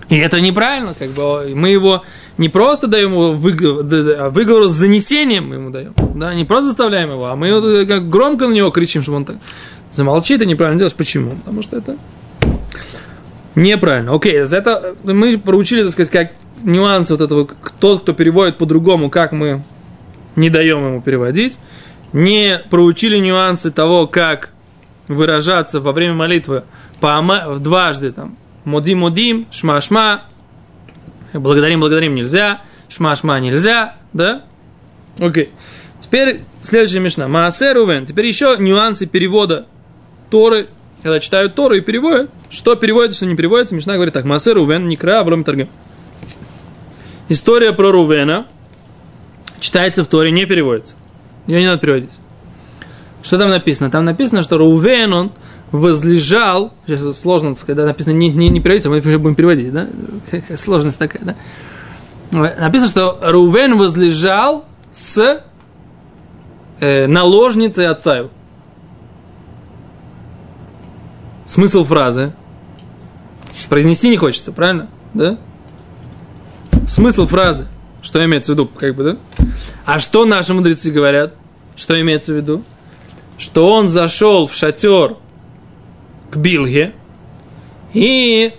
И 0.08 0.16
это 0.16 0.40
неправильно, 0.40 0.94
как 0.94 1.10
бы 1.10 1.52
мы 1.54 1.70
его 1.70 2.02
не 2.38 2.48
просто 2.48 2.86
даем 2.86 3.12
его 3.12 3.32
выговор, 3.32 3.84
а 4.20 4.30
выговор 4.30 4.66
с 4.66 4.72
занесением 4.72 5.48
мы 5.48 5.54
ему 5.56 5.70
даем, 5.70 5.94
да, 6.14 6.34
не 6.34 6.44
просто 6.44 6.68
заставляем 6.68 7.10
его, 7.10 7.26
а 7.26 7.34
мы 7.34 7.86
как 7.86 8.08
громко 8.08 8.46
на 8.46 8.52
него 8.52 8.70
кричим, 8.70 9.02
чтобы 9.02 9.16
он 9.16 9.24
так 9.24 9.36
замолчит, 9.90 10.36
это 10.36 10.46
неправильно 10.46 10.78
делать. 10.78 10.94
Почему? 10.94 11.30
Потому 11.30 11.62
что 11.62 11.76
это 11.76 11.96
Неправильно. 13.56 14.14
Окей, 14.14 14.44
за 14.44 14.58
это 14.58 14.94
мы 15.02 15.38
проучили, 15.38 15.82
так 15.82 15.92
сказать, 15.92 16.10
как 16.12 16.32
нюансы 16.62 17.14
вот 17.14 17.22
этого, 17.22 17.48
тот, 17.80 18.02
кто 18.02 18.12
переводит 18.12 18.58
по-другому, 18.58 19.10
как 19.10 19.32
мы 19.32 19.64
не 20.36 20.50
даем 20.50 20.84
ему 20.84 21.02
переводить. 21.02 21.58
Не 22.12 22.60
проучили 22.70 23.16
нюансы 23.16 23.70
того, 23.70 24.06
как 24.06 24.50
выражаться 25.08 25.80
во 25.80 25.92
время 25.92 26.14
молитвы 26.14 26.64
по 27.00 27.20
дважды 27.58 28.12
там. 28.12 28.36
Модим, 28.64 28.98
модим, 28.98 29.46
шма, 29.50 29.80
шма. 29.80 30.22
Благодарим, 31.32 31.80
благодарим 31.80 32.14
нельзя. 32.14 32.62
Шма, 32.88 33.16
шма 33.16 33.40
нельзя. 33.40 33.94
Да? 34.12 34.42
Окей. 35.18 35.50
Теперь 36.00 36.40
следующая 36.60 37.00
мешна. 37.00 37.26
Маасер 37.26 37.78
увен. 37.78 38.04
Теперь 38.04 38.26
еще 38.26 38.56
нюансы 38.58 39.06
перевода 39.06 39.66
Торы 40.30 40.66
когда 41.02 41.20
читают 41.20 41.54
Тору 41.54 41.76
и 41.76 41.80
переводят, 41.80 42.30
что 42.50 42.74
переводится, 42.74 43.18
что 43.18 43.26
не 43.26 43.36
переводится, 43.36 43.74
Мишна 43.74 43.94
говорит 43.94 44.14
так, 44.14 44.24
Масе 44.24 44.52
Рувен, 44.52 44.88
Никра, 44.88 45.20
Авром 45.20 45.44
Таргем. 45.44 45.68
История 47.28 47.72
про 47.72 47.90
Рувена 47.90 48.46
читается 49.60 50.04
в 50.04 50.06
Торе, 50.06 50.30
не 50.30 50.46
переводится. 50.46 50.96
Ее 51.46 51.60
не 51.60 51.66
надо 51.66 51.80
переводить. 51.80 52.10
Что 53.22 53.38
там 53.38 53.50
написано? 53.50 53.90
Там 53.90 54.04
написано, 54.04 54.42
что 54.42 54.58
Рувен, 54.58 55.12
он 55.12 55.32
возлежал, 55.72 56.72
сейчас 56.86 57.20
сложно 57.20 57.54
сказать, 57.56 57.76
да, 57.76 57.84
написано 57.84 58.14
не, 58.14 58.30
не, 58.30 58.48
не 58.48 58.60
переводится, 58.60 58.90
мы 58.90 59.00
будем 59.00 59.34
переводить, 59.34 59.72
да? 59.72 59.88
Сложность 60.56 60.98
такая, 60.98 61.22
да? 61.24 61.34
Написано, 62.30 62.88
что 62.88 63.18
Рувен 63.22 63.76
возлежал 63.76 64.64
с 64.92 65.40
э, 66.80 67.06
наложницей 67.06 67.86
отца 67.86 68.18
его. 68.18 68.30
Смысл 71.46 71.84
фразы. 71.84 72.34
Произнести 73.68 74.10
не 74.10 74.16
хочется, 74.16 74.52
правильно? 74.52 74.88
Да? 75.14 75.38
Смысл 76.86 77.26
фразы. 77.26 77.66
Что 78.02 78.24
имеется 78.24 78.52
в 78.52 78.54
виду, 78.56 78.66
как 78.66 78.94
бы, 78.94 79.04
да? 79.04 79.46
А 79.84 79.98
что 79.98 80.24
наши 80.24 80.52
мудрецы 80.54 80.90
говорят? 80.90 81.34
Что 81.76 82.00
имеется 82.00 82.32
в 82.32 82.36
виду? 82.36 82.62
Что 83.38 83.72
он 83.72 83.88
зашел 83.88 84.46
в 84.46 84.54
шатер 84.54 85.16
к 86.30 86.36
Билге 86.36 86.92
и 87.92 88.52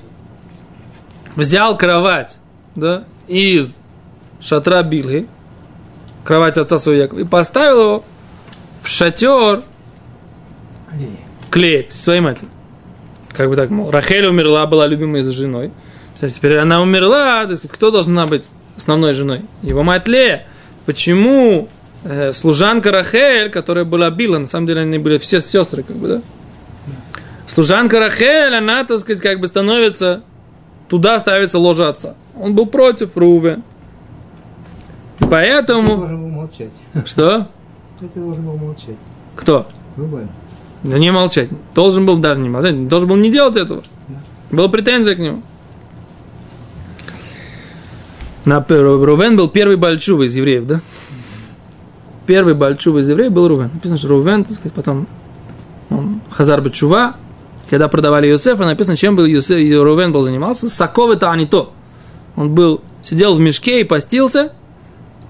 взял 1.36 1.78
кровать, 1.78 2.38
да, 2.76 3.04
из 3.28 3.78
шатра 4.40 4.84
Билги, 4.84 5.28
кровать 6.24 6.58
отца 6.58 6.78
своего 6.78 7.04
Якова, 7.04 7.20
и 7.20 7.24
поставил 7.24 7.82
его 7.82 8.04
в 8.82 8.88
шатер 8.88 9.62
клеек 11.50 11.92
своей 11.92 12.22
матери. 12.22 12.48
Как 13.38 13.50
бы 13.50 13.56
так, 13.56 13.70
мол, 13.70 13.92
Рахель 13.92 14.26
умерла, 14.26 14.66
была 14.66 14.88
любимой 14.88 15.22
за 15.22 15.32
женой. 15.32 15.72
Теперь 16.20 16.58
она 16.58 16.82
умерла, 16.82 17.46
так 17.46 17.58
сказать, 17.58 17.72
кто 17.72 17.92
должна 17.92 18.26
быть 18.26 18.50
основной 18.76 19.14
женой? 19.14 19.42
Его 19.62 19.84
мать 19.84 20.08
Лея. 20.08 20.48
Почему 20.88 21.70
э, 22.04 22.34
служанка 22.34 22.92
Рахель, 22.92 23.52
которая 23.52 23.86
была 23.86 24.10
Била, 24.10 24.40
на 24.40 24.48
самом 24.48 24.66
деле 24.66 24.82
они 24.82 24.98
были 24.98 25.20
все 25.20 25.40
сестры, 25.40 25.84
как 25.84 25.96
бы, 25.98 26.08
да? 26.08 26.22
Служанка 27.46 28.00
Рахель, 28.00 28.56
она, 28.56 28.84
так 28.84 28.98
сказать, 29.00 29.22
как 29.22 29.40
бы 29.40 29.46
становится, 29.46 30.24
туда 30.90 31.20
ставится 31.20 31.60
ложа 31.60 31.90
отца. 31.90 32.16
Он 32.36 32.56
был 32.56 32.66
против 32.66 33.16
Руве. 33.16 33.60
Поэтому... 35.30 35.90
Ты 35.90 35.96
должен 35.98 36.22
был 36.24 36.30
молчать. 36.30 36.72
Что? 37.06 37.48
Ты 38.00 38.20
должен 38.20 38.44
был 38.44 38.58
молчать. 38.58 38.98
Кто? 39.36 39.68
Рубен. 39.96 40.28
Не 40.88 41.12
молчать. 41.12 41.50
Должен 41.76 42.06
был 42.06 42.18
даже 42.18 42.40
не 42.40 42.50
молчать. 42.50 42.88
Должен 42.88 43.10
был 43.10 43.18
не 43.18 43.30
делать 43.30 43.58
этого. 43.58 43.84
Была 44.52 44.70
претензия 44.70 45.16
к 45.16 45.20
нему. 45.20 45.42
На, 48.46 48.66
Рувен 48.70 49.36
был 49.36 49.50
первый 49.50 49.76
Бальчув 49.76 50.22
из 50.22 50.34
евреев, 50.34 50.66
да? 50.66 50.82
Первый 52.26 52.54
Бальчув 52.54 52.96
из 52.96 53.10
евреев 53.10 53.34
был 53.34 53.50
Рувен. 53.50 53.70
Написано, 53.74 53.98
что 53.98 54.08
Рувен, 54.08 54.46
так 54.46 54.54
сказать, 54.54 54.72
потом 54.72 55.08
он 55.90 56.22
Хазар 56.30 56.62
Бачува, 56.62 57.18
когда 57.70 57.90
продавали 57.90 58.28
Йосефа, 58.28 58.64
написано, 58.64 58.96
чем 58.96 59.18
был 59.18 59.26
Йосеф, 59.26 59.60
Рувен 59.84 60.14
был 60.14 60.22
занимался, 60.22 60.70
Саковы-то, 60.70 61.30
а 61.30 61.36
не 61.36 61.46
то. 61.46 61.74
Он 62.38 62.56
был, 62.56 62.82
сидел 63.04 63.36
в 63.36 63.40
мешке 63.42 63.82
и 63.82 63.84
постился 63.84 64.54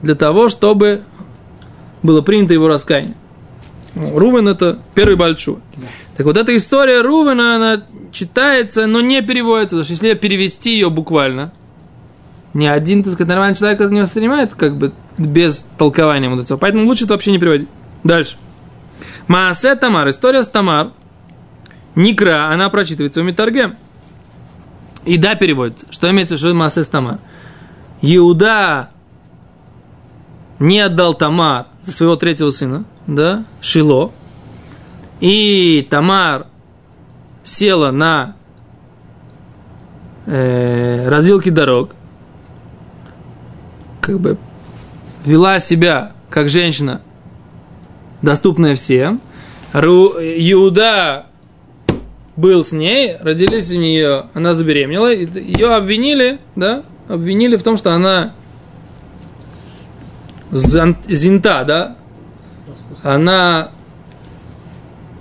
для 0.03 0.13
того, 0.13 0.49
чтобы 0.49 1.01
было 2.03 2.21
принято 2.21 2.53
его 2.53 2.67
раскаяние. 2.67 3.15
Рувен 3.97 4.47
это 4.47 4.79
первый 4.93 5.15
Бальчува. 5.15 5.59
Так 6.15 6.25
вот 6.25 6.37
эта 6.37 6.55
история 6.55 7.01
Рувена, 7.01 7.55
она 7.55 7.83
читается, 8.11 8.87
но 8.87 9.01
не 9.01 9.21
переводится, 9.21 9.75
потому 9.75 9.83
что 9.83 9.93
если 9.93 10.13
перевести 10.13 10.73
ее 10.73 10.89
буквально, 10.89 11.51
ни 12.53 12.65
один, 12.65 13.03
так 13.03 13.13
сказать, 13.13 13.29
нормальный 13.29 13.55
человек 13.55 13.81
это 13.81 13.93
не 13.93 14.01
воспринимает, 14.01 14.53
как 14.55 14.77
бы 14.77 14.93
без 15.17 15.65
толкования 15.77 16.29
мудрецов. 16.29 16.59
Поэтому 16.59 16.85
лучше 16.85 17.05
это 17.05 17.13
вообще 17.13 17.31
не 17.31 17.39
переводить. 17.39 17.67
Дальше. 18.03 18.37
Маасе 19.27 19.75
Тамар. 19.75 20.09
История 20.09 20.43
с 20.43 20.47
Тамар. 20.47 20.91
Никра, 21.95 22.49
она 22.51 22.69
прочитывается 22.69 23.21
у 23.21 23.23
Митарге. 23.23 23.75
И 25.05 25.17
да, 25.17 25.35
переводится. 25.35 25.85
Что 25.89 26.09
имеется 26.09 26.37
в 26.37 26.41
виду 26.41 26.55
Маасе 26.55 26.83
с 26.83 26.87
Тамар? 26.87 27.19
Иуда 28.01 28.89
не 30.59 30.79
отдал 30.79 31.13
Тамар 31.13 31.67
за 31.81 31.91
своего 31.91 32.15
третьего 32.15 32.49
сына, 32.49 32.85
да, 33.07 33.45
Шило. 33.61 34.11
И 35.19 35.87
Тамар 35.89 36.47
села 37.43 37.91
на 37.91 38.35
э, 40.25 41.09
развилке 41.09 41.49
дорог, 41.49 41.95
как 44.01 44.19
бы 44.19 44.37
вела 45.25 45.59
себя 45.59 46.11
как 46.29 46.49
женщина, 46.49 47.01
доступная 48.21 48.75
всем. 48.75 49.21
Ру, 49.73 50.09
Иуда 50.19 51.25
был 52.35 52.63
с 52.63 52.71
ней, 52.71 53.15
родились 53.19 53.71
у 53.71 53.77
нее, 53.77 54.25
она 54.33 54.53
забеременела, 54.53 55.13
ее 55.13 55.73
обвинили, 55.73 56.39
да, 56.55 56.83
обвинили 57.07 57.55
в 57.55 57.63
том, 57.63 57.77
что 57.77 57.91
она 57.93 58.33
зинта, 60.51 61.63
да, 61.63 61.97
она 63.03 63.69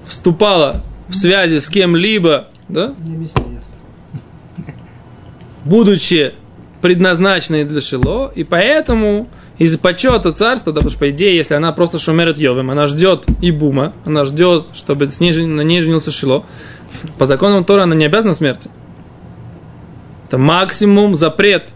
вступала 0.06 0.82
в 1.08 1.14
связи 1.14 1.58
с 1.58 1.68
кем-либо, 1.68 2.48
да, 2.68 2.94
будучи 5.64 6.34
предназначенной 6.80 7.64
для 7.64 7.80
Шило, 7.80 8.30
и 8.34 8.44
поэтому 8.44 9.28
из 9.58 9.76
почета 9.78 10.32
царства, 10.32 10.72
да, 10.72 10.80
потому 10.80 10.90
что, 10.90 11.00
по 11.00 11.10
идее, 11.10 11.36
если 11.36 11.54
она 11.54 11.72
просто 11.72 11.98
шумерит 11.98 12.38
Йовым, 12.38 12.70
она 12.70 12.86
ждет 12.86 13.24
и 13.40 13.50
бума, 13.50 13.92
она 14.04 14.24
ждет, 14.24 14.66
чтобы 14.74 15.10
с 15.10 15.18
ней, 15.20 15.32
на 15.46 15.62
ней 15.62 15.80
женился 15.80 16.10
Шило, 16.10 16.44
по 17.18 17.26
законам 17.26 17.64
Тора 17.64 17.84
она 17.84 17.94
не 17.94 18.04
обязана 18.04 18.34
смерти. 18.34 18.70
Это 20.28 20.38
максимум 20.38 21.16
запрет, 21.16 21.72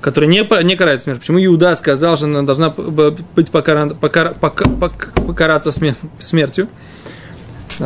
который 0.00 0.28
не, 0.28 0.46
не 0.64 0.76
карает 0.76 1.02
смерть. 1.02 1.20
Почему 1.20 1.44
Иуда 1.44 1.74
сказал, 1.74 2.16
что 2.16 2.26
она 2.26 2.42
должна 2.42 2.70
быть 2.70 3.50
покарана, 3.50 3.94
покара- 3.94 4.34
пока- 4.38 4.64
пок- 4.64 5.26
покараться 5.26 5.70
смер- 5.70 5.96
смертью? 6.18 6.68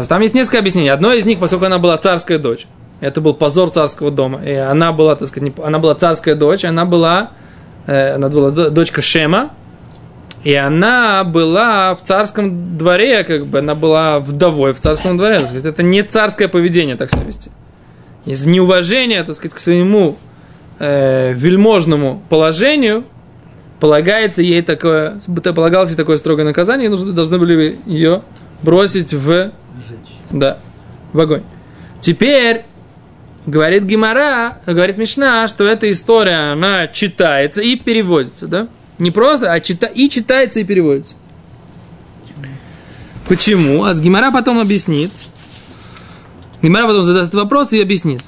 Там 0.08 0.20
есть 0.22 0.34
несколько 0.34 0.58
объяснений. 0.58 0.88
Одно 0.90 1.12
из 1.12 1.24
них, 1.24 1.38
поскольку 1.38 1.64
она 1.64 1.78
была 1.78 1.96
царская 1.98 2.38
дочь, 2.38 2.66
это 3.00 3.20
был 3.20 3.34
позор 3.34 3.70
царского 3.70 4.10
дома. 4.10 4.40
И 4.44 4.52
она 4.52 4.92
была, 4.92 5.16
так 5.16 5.28
сказать, 5.28 5.52
она 5.62 5.78
была 5.78 5.94
царская 5.94 6.34
дочь, 6.34 6.64
она 6.64 6.84
была, 6.84 7.30
э, 7.86 8.14
она 8.14 8.28
была 8.28 8.50
дочка 8.50 9.02
Шема, 9.02 9.50
и 10.44 10.54
она 10.54 11.24
была 11.24 11.94
в 11.94 12.02
царском 12.02 12.76
дворе, 12.78 13.24
как 13.24 13.46
бы, 13.46 13.58
она 13.58 13.74
была 13.74 14.20
вдовой 14.20 14.72
в 14.74 14.80
царском 14.80 15.16
дворе. 15.16 15.40
Так 15.40 15.48
сказать, 15.48 15.66
это 15.66 15.82
не 15.82 16.02
царское 16.02 16.48
поведение, 16.48 16.96
так 16.96 17.10
вести. 17.26 17.50
Из 18.26 18.44
неуважения, 18.44 19.24
так 19.24 19.34
сказать, 19.36 19.54
к 19.54 19.58
своему 19.58 20.16
э, 20.80 21.32
вельможному 21.34 22.22
положению 22.28 23.04
полагается 23.78 24.42
ей 24.42 24.62
такое, 24.62 25.20
полагалось 25.54 25.90
ей 25.90 25.96
такое 25.96 26.16
строгое 26.16 26.44
наказание, 26.44 26.86
и 26.86 26.88
нужно, 26.88 27.12
должны 27.12 27.38
были 27.38 27.78
ее 27.86 28.22
бросить 28.62 29.14
в 29.14 29.52
да, 30.30 30.58
в 31.12 31.20
огонь. 31.20 31.42
Теперь 32.00 32.62
говорит 33.46 33.84
Гимара, 33.84 34.58
говорит 34.66 34.98
Мишна, 34.98 35.48
что 35.48 35.64
эта 35.64 35.90
история, 35.90 36.52
она 36.52 36.88
читается 36.88 37.62
и 37.62 37.76
переводится, 37.76 38.48
да? 38.48 38.68
Не 38.98 39.10
просто, 39.10 39.52
а 39.52 39.60
чита, 39.60 39.86
и 39.86 40.08
читается, 40.08 40.60
и 40.60 40.64
переводится. 40.64 41.14
Почему? 43.28 43.84
А 43.84 43.94
с 43.94 44.00
Гимара 44.00 44.30
потом 44.30 44.58
объяснит. 44.58 45.12
Гимара 46.62 46.86
потом 46.86 47.04
задаст 47.04 47.28
этот 47.28 47.42
вопрос 47.42 47.72
и 47.72 47.80
объяснит. 47.80 48.22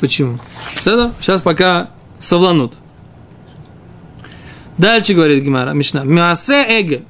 Почему? 0.00 0.38
Седа? 0.80 1.12
Сейчас 1.20 1.42
пока 1.42 1.90
совланут. 2.18 2.74
Дальше 4.76 5.14
говорит 5.14 5.42
Гимара, 5.42 5.72
Мишна. 5.72 6.04
Мясе 6.04 6.64
Эгель. 6.80 7.04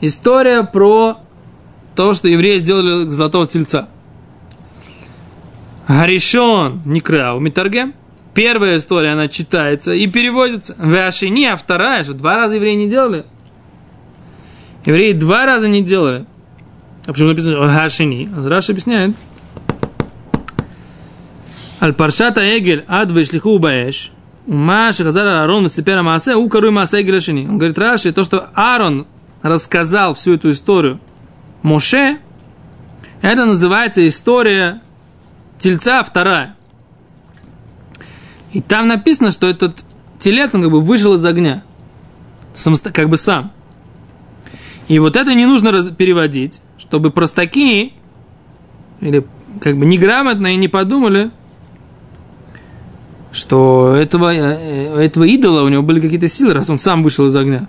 История 0.00 0.64
про 0.64 1.18
то, 1.94 2.14
что 2.14 2.28
евреи 2.28 2.58
сделали 2.58 3.10
золотого 3.10 3.46
тельца. 3.46 3.88
Гаришон 5.86 6.82
Никра 6.84 7.34
у 7.34 7.40
Митарге. 7.40 7.92
Первая 8.32 8.78
история, 8.78 9.10
она 9.10 9.28
читается 9.28 9.92
и 9.92 10.06
переводится. 10.06 10.74
Вашини, 10.78 11.44
а 11.46 11.56
вторая, 11.56 12.04
что 12.04 12.14
два 12.14 12.36
раза 12.36 12.54
евреи 12.54 12.74
не 12.74 12.88
делали. 12.88 13.24
Евреи 14.86 15.12
два 15.12 15.46
раза 15.46 15.68
не 15.68 15.82
делали. 15.82 16.24
А 17.06 17.12
почему 17.12 17.28
написано 17.28 17.66
Гашини? 17.66 18.30
Раш 18.36 18.70
объясняет. 18.70 19.14
Аль 21.80 21.94
паршата 21.94 22.58
эгель 22.58 22.84
ад 22.88 23.10
вешлиху 23.10 23.58
баэш. 23.58 24.12
Ума 24.46 24.92
шахазар 24.92 25.26
Аарон 25.26 25.68
сепера 25.70 26.02
маасе 26.02 26.34
у 26.34 26.48
каруй 26.48 26.70
маасе 26.70 27.00
эгель 27.00 27.16
ашини. 27.16 27.46
Он 27.46 27.56
говорит, 27.56 27.78
Раши, 27.78 28.12
то, 28.12 28.22
что 28.22 28.50
Аарон 28.54 29.06
рассказал 29.42 30.14
всю 30.14 30.34
эту 30.34 30.50
историю 30.50 31.00
Моше, 31.62 32.18
это 33.22 33.46
называется 33.46 34.06
история 34.06 34.80
тельца 35.58 36.02
вторая. 36.02 36.54
И 38.52 38.60
там 38.60 38.88
написано, 38.88 39.30
что 39.30 39.46
этот 39.46 39.82
телец, 40.18 40.54
он 40.54 40.62
как 40.62 40.70
бы 40.70 40.82
вышел 40.82 41.14
из 41.14 41.24
огня. 41.24 41.62
Самосто- 42.54 42.92
как 42.92 43.08
бы 43.08 43.16
сам. 43.16 43.52
И 44.88 44.98
вот 44.98 45.16
это 45.16 45.34
не 45.34 45.46
нужно 45.46 45.90
переводить, 45.92 46.60
чтобы 46.76 47.10
простаки 47.10 47.94
или 49.00 49.26
как 49.60 49.78
бы 49.78 49.86
неграмотные 49.86 50.56
не 50.56 50.68
подумали, 50.68 51.30
что 53.32 53.94
этого, 53.96 54.32
э, 54.34 55.04
этого 55.04 55.24
идола 55.24 55.62
у 55.62 55.68
него 55.68 55.82
были 55.82 56.00
какие-то 56.00 56.28
силы, 56.28 56.54
раз 56.54 56.68
он 56.70 56.78
сам 56.78 57.02
вышел 57.02 57.26
из 57.26 57.36
огня. 57.36 57.68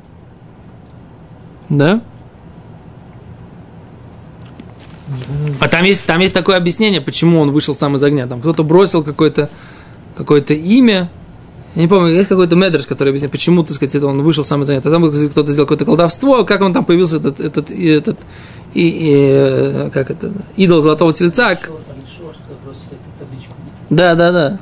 Да? 1.69 2.01
А 5.59 5.67
там 5.67 5.83
есть, 5.85 6.05
там 6.05 6.19
есть 6.19 6.33
такое 6.33 6.57
объяснение, 6.57 7.01
почему 7.01 7.39
он 7.39 7.51
вышел 7.51 7.75
сам 7.75 7.95
из 7.95 8.03
огня. 8.03 8.27
Там 8.27 8.39
кто-то 8.39 8.63
бросил 8.63 9.03
какое-то 9.03 9.49
какое 10.15 10.41
имя. 10.41 11.09
Я 11.75 11.83
не 11.83 11.87
помню, 11.87 12.09
есть 12.09 12.27
какой-то 12.27 12.55
медреш, 12.55 12.85
который 12.85 13.09
объясняет, 13.09 13.31
почему, 13.31 13.63
так 13.63 13.75
сказать, 13.75 13.95
это 13.95 14.07
он 14.07 14.21
вышел 14.21 14.43
сам 14.43 14.63
из 14.63 14.69
огня. 14.69 14.81
Там 14.81 15.09
кто-то 15.09 15.51
сделал 15.51 15.65
какое-то 15.65 15.85
колдовство, 15.85 16.43
как 16.43 16.61
он 16.61 16.73
там 16.73 16.83
появился, 16.83 17.17
этот, 17.17 17.39
этот, 17.39 17.71
этот 17.71 18.19
и, 18.73 18.89
и, 18.89 19.11
э, 19.31 19.89
как 19.93 20.11
это, 20.11 20.33
идол 20.57 20.81
золотого 20.81 21.13
тельца. 21.13 21.57
Да, 23.89 24.15
да, 24.15 24.31
да. 24.31 24.59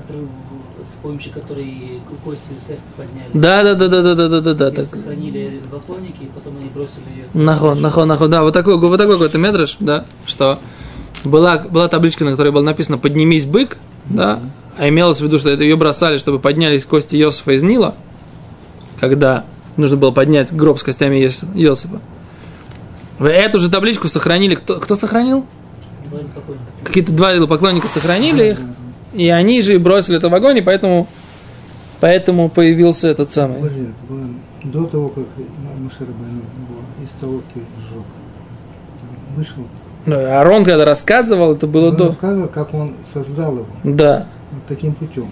Помощью 1.02 1.32
которой 1.32 2.02
кости 2.26 2.52
Юсефа 2.54 2.82
подняли. 2.98 3.30
Да, 3.34 3.64
да, 3.64 3.74
да, 3.74 3.88
да, 3.88 4.02
да, 4.02 4.16
да, 4.16 4.28
да, 4.28 4.42
да, 4.42 4.54
да. 4.54 4.72
Так. 4.72 4.86
сохранили 4.86 5.62
поклонники, 5.72 6.24
и 6.24 6.26
потом 6.26 6.58
они 6.58 6.70
бросили 6.70 7.04
ее. 7.16 7.26
Нахон, 7.34 7.80
нахон, 7.80 8.08
нахон, 8.08 8.30
да, 8.30 8.44
вот 8.44 8.54
такой, 8.54 8.78
вот 8.78 8.98
такой 8.98 9.16
какой-то 9.16 9.38
метраж, 9.38 9.78
да, 9.80 10.04
что 10.26 10.60
была, 11.24 11.60
была 11.60 11.88
табличка, 11.88 12.26
на 12.26 12.32
которой 12.32 12.52
было 12.52 12.64
написано 12.64 12.98
«Поднимись, 12.98 13.46
бык», 13.46 13.78
да, 14.10 14.42
а 14.78 14.90
имелось 14.90 15.20
в 15.20 15.22
виду, 15.22 15.40
что 15.40 15.50
это 15.50 15.64
ее 15.64 15.78
бросали, 15.78 16.18
чтобы 16.18 16.40
поднялись 16.40 16.84
кости 16.84 17.16
Иосифа 17.16 17.54
из 17.54 17.64
Нила, 17.64 17.96
когда 19.00 19.46
нужно 19.78 19.96
было 19.96 20.12
поднять 20.12 20.54
гроб 20.54 20.80
с 20.80 20.84
костями 20.84 21.18
Иосифа. 21.20 22.02
Эту 23.20 23.60
же 23.60 23.70
табличку 23.70 24.10
сохранили, 24.10 24.56
кто, 24.56 24.80
кто 24.80 24.96
сохранил? 24.96 25.46
Какие-то 26.84 27.12
два 27.12 27.32
поклонника 27.48 27.88
сохранили 27.88 28.52
их, 28.52 28.60
и 29.14 29.28
они 29.30 29.62
же 29.62 29.80
бросили 29.80 30.18
это 30.18 30.30
в 30.30 30.36
огонь, 30.36 30.58
и 30.58 30.62
поэтому, 30.62 31.08
поэтому 32.00 32.50
появился 32.50 33.08
этот 33.08 33.32
самый. 33.32 33.58
Подожди, 33.58 33.82
это 33.82 34.14
было 34.14 34.28
до 34.64 34.86
того, 34.86 35.10
как 35.10 35.26
Машарабану 35.80 36.26
его 36.28 37.04
из 37.04 37.10
столовки 37.10 37.60
сжег. 37.80 38.04
Это 38.88 39.36
Вышел. 39.36 39.64
Ну, 40.06 40.16
Арон, 40.16 40.64
когда 40.64 40.86
рассказывал, 40.86 41.54
это 41.54 41.68
было 41.68 41.90
Он 41.90 41.96
до. 41.98 42.06
рассказывал, 42.08 42.48
как 42.48 42.74
он 42.74 42.96
создал 43.12 43.54
его. 43.54 43.68
Да. 43.84 44.28
Вот 44.52 44.62
таким 44.68 44.94
путем. 44.94 45.28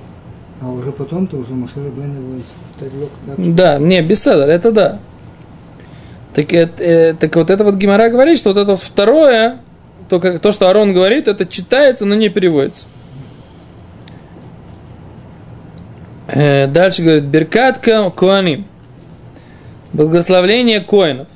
А 0.61 0.69
уже 0.69 0.91
потом-то 0.91 1.37
уже 1.37 1.53
Машарабан 1.53 2.15
его 2.15 2.37
из 2.37 2.79
тарелок 2.79 3.09
так 3.25 3.55
Да, 3.55 3.77
не, 3.77 4.01
беседер, 4.01 4.49
это 4.49 4.71
да. 4.71 4.99
Так, 6.33 6.51
это, 6.53 6.83
э, 6.83 7.13
так 7.13 7.35
вот 7.35 7.49
это 7.49 7.63
вот 7.63 7.75
Гимара 7.75 8.09
говорит, 8.09 8.37
что 8.37 8.49
вот 8.49 8.57
это 8.57 8.75
второе, 8.75 9.57
то, 10.09 10.19
как, 10.19 10.39
то, 10.39 10.51
что 10.51 10.69
Арон 10.69 10.93
говорит, 10.93 11.27
это 11.27 11.45
читается, 11.45 12.05
но 12.05 12.15
не 12.15 12.29
переводится. 12.29 12.85
Э, 12.85 12.87
дальше 16.27 17.03
говорит, 17.03 17.23
Беркатка 17.23 18.09
Куаним. 18.09 18.65
Благословление 19.93 20.81
коинов. 20.81 21.27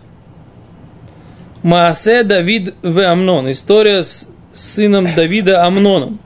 Маасе 1.64 2.24
Давид 2.24 2.74
в 2.82 3.00
Амнон. 3.00 3.52
История 3.52 4.04
с 4.04 4.28
сыном 4.54 5.08
Давида 5.16 5.66
Амноном. 5.66 6.20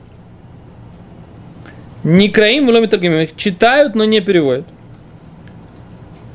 Некраим 2.02 2.66
в 2.66 2.88
Таргимим. 2.88 3.20
Их 3.20 3.36
читают, 3.36 3.94
но 3.94 4.04
не 4.04 4.20
переводят. 4.20 4.66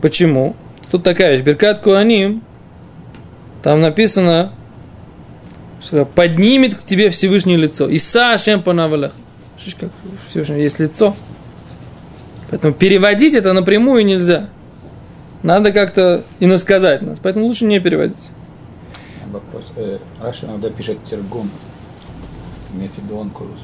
Почему? 0.01 0.55
Тут 0.89 1.03
такая 1.03 1.31
вещь. 1.31 1.41
Беркат 1.41 1.79
Куаним. 1.79 2.43
Там 3.63 3.79
написано, 3.81 4.51
что 5.81 6.05
поднимет 6.05 6.75
к 6.75 6.83
тебе 6.83 7.09
Всевышнее 7.09 7.57
лицо. 7.57 7.87
Иса 7.87 8.33
Ашем 8.33 8.61
Панавалах. 8.61 9.13
Слышишь, 9.57 9.77
как 9.79 9.89
Всевышнего 10.29 10.57
есть 10.57 10.79
лицо. 10.79 11.15
Поэтому 12.51 12.73
переводить 12.73 13.33
это 13.33 13.53
напрямую 13.53 14.05
нельзя. 14.05 14.49
Надо 15.41 15.71
как-то 15.71 16.23
иносказать 16.39 17.01
нас. 17.01 17.19
Поэтому 17.19 17.45
лучше 17.47 17.65
не 17.65 17.79
переводить. 17.79 18.29
Вопрос. 19.31 19.63
Э, 19.75 19.97
Раши 20.21 20.45
иногда 20.45 20.69
пишет 20.69 20.97
тергум. 21.09 21.49
Имеется 22.75 22.99
в 23.01 23.03
виду 23.05 23.19
онкулус. 23.19 23.59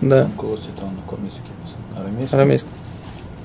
Да, 0.00 0.22
Онкулус 0.24 0.60
это 0.74 0.86
он 0.86 0.94
на 0.94 1.02
каком 1.02 1.24
языке 1.24 1.42
написан? 1.60 1.78
Арамейский? 2.00 2.36
арамейский. 2.38 2.68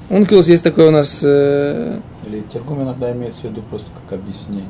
Ункилус 0.10 0.48
есть 0.48 0.64
такой 0.64 0.88
у 0.88 0.92
нас... 0.92 1.22
э, 1.24 2.00
Или 2.28 2.42
тергум 2.54 2.84
иногда 2.84 3.12
имеется 3.12 3.42
в 3.42 3.44
виду 3.46 3.62
просто 3.64 3.88
как 4.08 4.20
объяснение. 4.20 4.64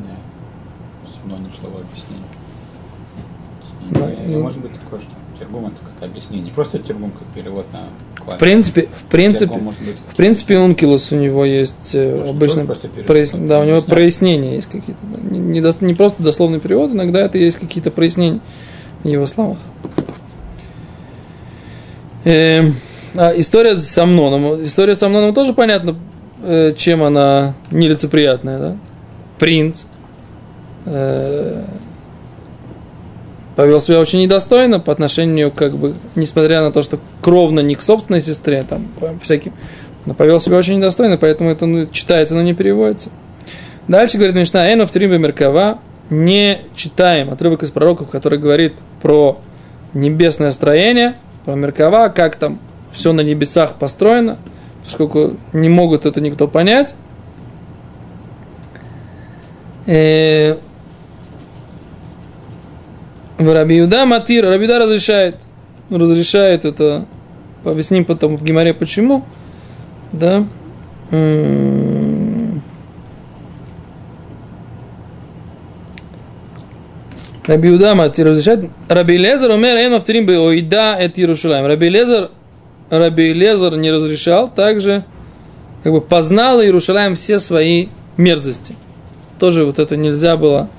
Синоним 1.22 1.52
слова 1.60 1.82
объяснение. 1.82 2.26
Да, 3.92 4.10
И, 4.26 4.32
и- 4.34 4.38
может 4.42 4.60
быть 4.62 4.72
такое, 4.80 5.02
что 5.02 5.10
тергум 5.39 5.67
это 5.67 5.76
как 6.00 6.10
объяснение. 6.10 6.45
Не 6.45 6.52
просто 6.52 6.80
тергум 6.80 7.12
как 7.12 7.28
перевод 7.30 7.65
на 7.74 7.82
в 8.26 8.39
принципе, 8.39 8.88
в 8.91 9.04
принципе, 9.04 9.54
быть 9.54 9.76
в 10.10 10.15
принципе, 10.15 10.58
Ункилус 10.58 11.12
у 11.12 11.15
него 11.15 11.45
есть 11.45 11.91
э, 11.93 12.17
Может, 12.17 12.30
обычно... 12.36 12.62
прояс- 13.06 13.32
Да, 13.34 13.60
у 13.60 13.63
него 13.63 13.78
объясняет. 13.78 13.86
прояснения 13.86 14.56
есть 14.56 14.67
какие-то. 14.69 15.02
Не, 15.21 15.38
не 15.38 15.60
дос- 15.60 15.78
не 15.80 15.93
просто 15.93 16.24
дословный 16.24 16.60
перевод, 16.60 16.91
иногда 16.91 17.21
это 17.21 17.38
есть 17.38 17.58
какие-то 17.58 17.91
прояснения 17.91 18.39
в 19.04 19.08
его 19.08 19.28
словах. 19.28 19.60
Эм, 22.24 22.76
а 23.13 23.32
история 23.38 23.78
с 23.78 23.98
Амноном. 23.98 24.65
История 24.65 24.95
с 24.95 25.04
Амноном 25.04 25.34
тоже 25.34 25.54
понятно, 25.54 25.95
э, 26.41 26.74
чем 26.76 27.04
она 27.04 27.54
нелицеприятная, 27.69 28.60
да? 28.60 28.78
Принц 29.38 29.84
э, 30.86 31.63
повел 33.56 33.80
себя 33.80 34.00
очень 34.00 34.22
недостойно 34.22 34.80
по 34.80 34.91
отношению, 34.91 35.52
как 35.52 35.76
бы, 35.76 35.96
несмотря 36.15 36.62
на 36.62 36.72
то, 36.72 36.82
что 36.84 37.00
кровно 37.22 37.62
не 37.62 37.76
к 37.76 37.82
собственной 37.82 38.22
сестре, 38.22 38.63
там, 38.68 38.88
всяким, 39.22 39.54
но 40.06 40.13
повел 40.13 40.39
себя 40.39 40.58
очень 40.58 40.78
недостойно, 40.78 41.18
поэтому 41.18 41.50
это 41.50 41.65
ну, 41.65 41.88
читается, 41.88 42.36
но 42.36 42.41
не 42.41 42.54
переводится. 42.54 43.10
Дальше 43.88 44.18
говорит 44.18 44.36
Мишна 44.36 44.72
Эну 44.72 44.86
в 44.86 44.91
Тримбе 44.91 45.18
Меркава, 45.18 45.80
не 46.10 46.60
читаем 46.76 47.30
отрывок 47.32 47.63
из 47.63 47.72
пророков, 47.72 48.10
который 48.10 48.39
говорит 48.39 48.74
про 49.02 49.39
небесное 49.94 50.52
строение, 50.52 51.15
про 51.46 51.56
Меркава, 51.56 52.10
как 52.10 52.36
там 52.36 52.60
все 52.91 53.13
на 53.13 53.22
небесах 53.22 53.76
построено, 53.76 54.38
поскольку 54.84 55.38
не 55.54 55.70
могут 55.70 56.06
это 56.06 56.22
никто 56.22 56.48
понять. 56.48 56.96
Рабиуда 63.38 64.06
Матир, 64.06 64.45
Рабиуда 64.45 64.80
разрешает, 64.80 65.38
разрешает 65.89 66.65
это, 66.65 67.06
объясним 67.63 68.06
потом 68.06 68.38
в 68.38 68.43
Гимаре 68.43 68.74
почему, 68.74 69.24
да. 70.12 70.45
Раби 77.45 77.78
Матир 77.93 78.28
разрешает, 78.28 78.71
Раби 78.89 79.17
Лезер 79.17 79.52
умер 79.52 79.76
эм 79.76 79.93
авторим 79.93 80.26
бы 80.26 80.39
оида 80.39 80.95
эт 80.98 81.19
Иерушалаем. 81.19 81.67
Раби 81.67 81.89
Лезер, 81.89 82.32
Раби 82.89 83.34
Лезер 83.34 83.76
не 83.78 83.91
разрешал, 83.91 84.48
также 84.48 85.04
как 85.84 85.91
бы 85.91 86.02
познал 86.02 86.62
Иерушалаем 86.62 87.13
все 87.13 87.38
свои 87.38 87.89
мерзости. 88.17 88.76
Тоже 89.39 89.63
вот 89.63 89.78
это 89.78 89.95
нельзя 89.95 90.38
было, 90.38 90.69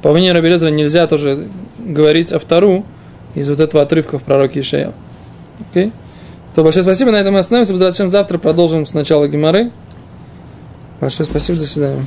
по 0.00 0.12
мнению 0.12 0.34
Раби 0.34 0.48
Лезера 0.48 0.70
нельзя 0.70 1.06
тоже 1.06 1.48
говорить 1.92 2.32
о 2.32 2.38
втору 2.38 2.84
из 3.34 3.48
вот 3.48 3.60
этого 3.60 3.82
отрывка 3.82 4.18
в 4.18 4.22
пророке 4.22 4.60
Ишея. 4.60 4.92
Окей? 5.70 5.92
То 6.54 6.62
большое 6.62 6.82
спасибо, 6.82 7.10
на 7.10 7.16
этом 7.16 7.34
мы 7.34 7.40
остановимся. 7.40 8.08
Завтра 8.08 8.38
продолжим 8.38 8.86
с 8.86 8.94
начала 8.94 9.28
Гимары. 9.28 9.70
Большое 11.00 11.28
спасибо, 11.28 11.58
до 11.58 11.66
свидания. 11.66 12.06